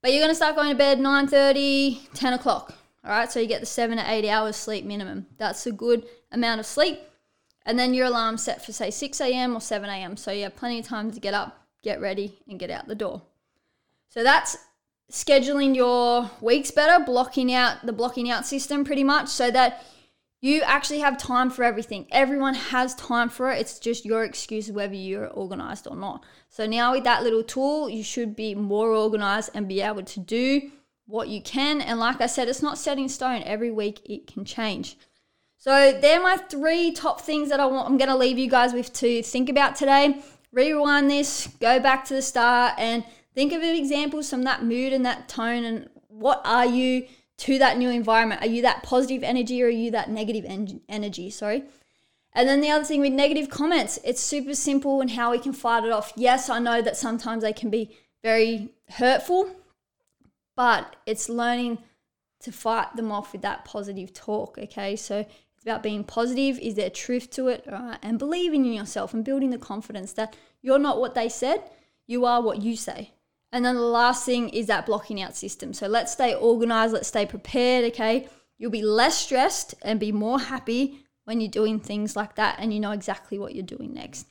But 0.00 0.12
you're 0.12 0.20
going 0.20 0.30
to 0.30 0.36
start 0.36 0.54
going 0.54 0.70
to 0.70 0.76
bed 0.76 1.00
9:30, 1.00 2.12
10 2.14 2.32
o'clock. 2.34 2.72
All 3.04 3.10
right, 3.10 3.30
so 3.30 3.40
you 3.40 3.48
get 3.48 3.60
the 3.60 3.66
seven 3.66 3.98
to 3.98 4.08
eight 4.08 4.28
hours 4.28 4.54
sleep 4.54 4.84
minimum. 4.84 5.26
That's 5.38 5.66
a 5.66 5.72
good 5.72 6.06
amount 6.30 6.60
of 6.60 6.66
sleep. 6.66 7.00
And 7.66 7.76
then 7.76 7.94
your 7.94 8.06
alarm 8.06 8.38
set 8.38 8.64
for 8.64 8.70
say 8.70 8.92
6 8.92 9.20
a.m. 9.20 9.56
or 9.56 9.60
7 9.60 9.90
a.m. 9.90 10.16
So 10.16 10.30
you 10.30 10.44
have 10.44 10.54
plenty 10.54 10.78
of 10.78 10.86
time 10.86 11.10
to 11.10 11.18
get 11.18 11.34
up 11.34 11.57
get 11.82 12.00
ready, 12.00 12.38
and 12.48 12.58
get 12.58 12.70
out 12.70 12.88
the 12.88 12.94
door. 12.94 13.22
So 14.08 14.22
that's 14.22 14.56
scheduling 15.10 15.74
your 15.74 16.30
weeks 16.40 16.70
better, 16.70 17.02
blocking 17.04 17.52
out 17.52 17.84
the 17.84 17.92
blocking 17.92 18.30
out 18.30 18.46
system 18.46 18.84
pretty 18.84 19.04
much 19.04 19.28
so 19.28 19.50
that 19.50 19.84
you 20.40 20.62
actually 20.62 21.00
have 21.00 21.18
time 21.18 21.50
for 21.50 21.64
everything. 21.64 22.06
Everyone 22.12 22.54
has 22.54 22.94
time 22.94 23.28
for 23.28 23.50
it. 23.50 23.58
It's 23.58 23.78
just 23.78 24.04
your 24.04 24.24
excuse 24.24 24.70
whether 24.70 24.94
you're 24.94 25.28
organized 25.28 25.88
or 25.88 25.96
not. 25.96 26.24
So 26.48 26.66
now 26.66 26.92
with 26.92 27.04
that 27.04 27.24
little 27.24 27.42
tool, 27.42 27.90
you 27.90 28.04
should 28.04 28.36
be 28.36 28.54
more 28.54 28.92
organized 28.92 29.50
and 29.54 29.66
be 29.66 29.80
able 29.80 30.04
to 30.04 30.20
do 30.20 30.70
what 31.06 31.28
you 31.28 31.42
can. 31.42 31.80
And 31.80 31.98
like 31.98 32.20
I 32.20 32.26
said, 32.26 32.48
it's 32.48 32.62
not 32.62 32.78
set 32.78 32.98
in 32.98 33.08
stone. 33.08 33.42
Every 33.44 33.70
week 33.70 34.00
it 34.04 34.26
can 34.26 34.44
change. 34.44 34.96
So 35.56 35.98
they're 36.00 36.22
my 36.22 36.36
three 36.36 36.92
top 36.92 37.20
things 37.20 37.48
that 37.48 37.58
I 37.58 37.66
want. 37.66 37.88
I'm 37.88 37.98
going 37.98 38.10
to 38.10 38.16
leave 38.16 38.38
you 38.38 38.48
guys 38.48 38.72
with 38.72 38.92
to 38.94 39.22
think 39.24 39.48
about 39.48 39.74
today. 39.74 40.22
Rewind 40.52 41.10
this, 41.10 41.48
go 41.60 41.78
back 41.78 42.04
to 42.06 42.14
the 42.14 42.22
start, 42.22 42.74
and 42.78 43.04
think 43.34 43.52
of 43.52 43.62
examples 43.62 44.30
from 44.30 44.42
that 44.44 44.64
mood 44.64 44.92
and 44.92 45.04
that 45.04 45.28
tone. 45.28 45.64
And 45.64 45.88
what 46.08 46.40
are 46.44 46.66
you 46.66 47.06
to 47.38 47.58
that 47.58 47.78
new 47.78 47.90
environment? 47.90 48.42
Are 48.42 48.48
you 48.48 48.62
that 48.62 48.82
positive 48.82 49.22
energy 49.22 49.62
or 49.62 49.66
are 49.66 49.70
you 49.70 49.90
that 49.92 50.10
negative 50.10 50.44
en- 50.46 50.80
energy? 50.88 51.30
Sorry. 51.30 51.64
And 52.32 52.48
then 52.48 52.60
the 52.60 52.70
other 52.70 52.84
thing 52.84 53.00
with 53.00 53.12
negative 53.12 53.48
comments, 53.48 53.98
it's 54.04 54.20
super 54.20 54.54
simple 54.54 55.00
and 55.00 55.10
how 55.10 55.30
we 55.30 55.38
can 55.38 55.52
fight 55.52 55.84
it 55.84 55.92
off. 55.92 56.12
Yes, 56.16 56.48
I 56.48 56.58
know 56.58 56.82
that 56.82 56.96
sometimes 56.96 57.42
they 57.42 57.52
can 57.52 57.70
be 57.70 57.96
very 58.22 58.70
hurtful, 58.90 59.50
but 60.56 60.96
it's 61.06 61.28
learning 61.28 61.78
to 62.40 62.52
fight 62.52 62.94
them 62.96 63.10
off 63.10 63.32
with 63.32 63.42
that 63.42 63.64
positive 63.64 64.12
talk. 64.12 64.58
Okay, 64.58 64.96
so 64.96 65.26
about 65.68 65.82
being 65.82 66.04
positive. 66.04 66.58
Is 66.58 66.74
there 66.74 66.90
truth 66.90 67.30
to 67.32 67.48
it? 67.48 67.64
Right? 67.70 67.98
And 68.02 68.18
believing 68.18 68.64
in 68.64 68.72
yourself 68.72 69.12
and 69.12 69.24
building 69.24 69.50
the 69.50 69.58
confidence 69.58 70.12
that 70.14 70.36
you're 70.62 70.78
not 70.78 71.00
what 71.00 71.14
they 71.14 71.28
said, 71.28 71.62
you 72.06 72.24
are 72.24 72.42
what 72.42 72.62
you 72.62 72.76
say. 72.76 73.12
And 73.52 73.64
then 73.64 73.76
the 73.76 73.80
last 73.80 74.26
thing 74.26 74.48
is 74.50 74.66
that 74.66 74.86
blocking 74.86 75.22
out 75.22 75.36
system. 75.36 75.72
So 75.72 75.86
let's 75.86 76.12
stay 76.12 76.34
organized, 76.34 76.92
let's 76.92 77.08
stay 77.08 77.26
prepared, 77.26 77.84
okay? 77.92 78.28
You'll 78.58 78.70
be 78.70 78.82
less 78.82 79.16
stressed 79.16 79.74
and 79.82 80.00
be 80.00 80.12
more 80.12 80.38
happy 80.38 81.04
when 81.24 81.40
you're 81.40 81.50
doing 81.50 81.78
things 81.78 82.16
like 82.16 82.34
that 82.36 82.56
and 82.58 82.72
you 82.72 82.80
know 82.80 82.92
exactly 82.92 83.38
what 83.38 83.54
you're 83.54 83.64
doing 83.64 83.94
next. 83.94 84.26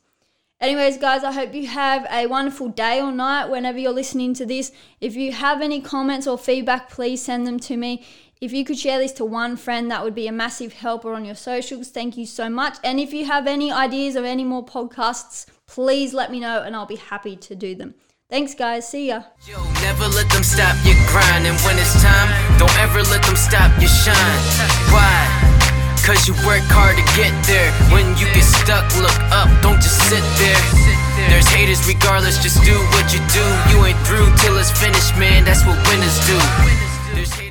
Anyways, 0.59 0.97
guys, 0.97 1.23
I 1.23 1.31
hope 1.31 1.53
you 1.53 1.67
have 1.67 2.07
a 2.11 2.25
wonderful 2.25 2.69
day 2.69 2.99
or 2.99 3.11
night 3.11 3.45
whenever 3.45 3.77
you're 3.77 3.91
listening 3.91 4.33
to 4.35 4.45
this. 4.45 4.71
If 4.99 5.15
you 5.15 5.31
have 5.31 5.61
any 5.61 5.81
comments 5.81 6.25
or 6.25 6.35
feedback, 6.35 6.89
please 6.89 7.21
send 7.21 7.45
them 7.45 7.59
to 7.59 7.77
me. 7.77 8.03
If 8.41 8.53
you 8.53 8.65
could 8.65 8.79
share 8.79 8.97
this 8.97 9.11
to 9.13 9.25
one 9.25 9.55
friend, 9.55 9.91
that 9.91 10.03
would 10.03 10.15
be 10.15 10.27
a 10.27 10.31
massive 10.31 10.73
helper 10.73 11.13
on 11.13 11.25
your 11.25 11.35
socials. 11.35 11.89
Thank 11.89 12.17
you 12.17 12.25
so 12.25 12.49
much. 12.49 12.77
And 12.83 12.99
if 12.99 13.13
you 13.13 13.25
have 13.25 13.45
any 13.45 13.71
ideas 13.71 14.15
of 14.15 14.25
any 14.25 14.43
more 14.43 14.65
podcasts, 14.65 15.45
please 15.67 16.15
let 16.15 16.31
me 16.31 16.39
know 16.39 16.63
and 16.63 16.75
I'll 16.75 16.87
be 16.87 16.95
happy 16.95 17.35
to 17.35 17.55
do 17.55 17.75
them. 17.75 17.93
Thanks, 18.27 18.55
guys. 18.55 18.89
See 18.89 19.09
ya. 19.09 19.23
Yo, 19.47 19.63
never 19.81 20.07
let 20.07 20.29
them 20.31 20.43
stop 20.43 20.75
your 20.83 20.95
grind. 21.07 21.45
And 21.45 21.57
when 21.61 21.77
it's 21.77 22.01
time, 22.01 22.57
don't 22.57 22.77
ever 22.79 23.03
let 23.03 23.23
them 23.23 23.35
stop 23.35 23.71
your 23.79 23.89
shine. 23.89 24.39
Why? 24.91 25.46
Cause 26.07 26.25
you 26.25 26.33
work 26.47 26.63
hard 26.71 26.95
to 26.95 27.03
get 27.19 27.35
there. 27.43 27.67
When 27.91 28.07
you 28.15 28.31
get 28.31 28.47
stuck, 28.47 28.87
look 28.95 29.11
up, 29.27 29.51
don't 29.61 29.75
just 29.75 29.99
sit 30.07 30.23
there. 30.39 30.61
There's 31.27 31.47
haters 31.51 31.83
regardless, 31.85 32.41
just 32.41 32.63
do 32.63 32.79
what 32.95 33.11
you 33.11 33.19
do. 33.35 33.43
You 33.75 33.83
ain't 33.83 33.99
through 34.07 34.31
till 34.39 34.55
it's 34.55 34.71
finished, 34.71 35.19
man, 35.19 35.43
that's 35.43 35.67
what 35.67 35.75
winners 35.91 36.15
do. 36.23 37.46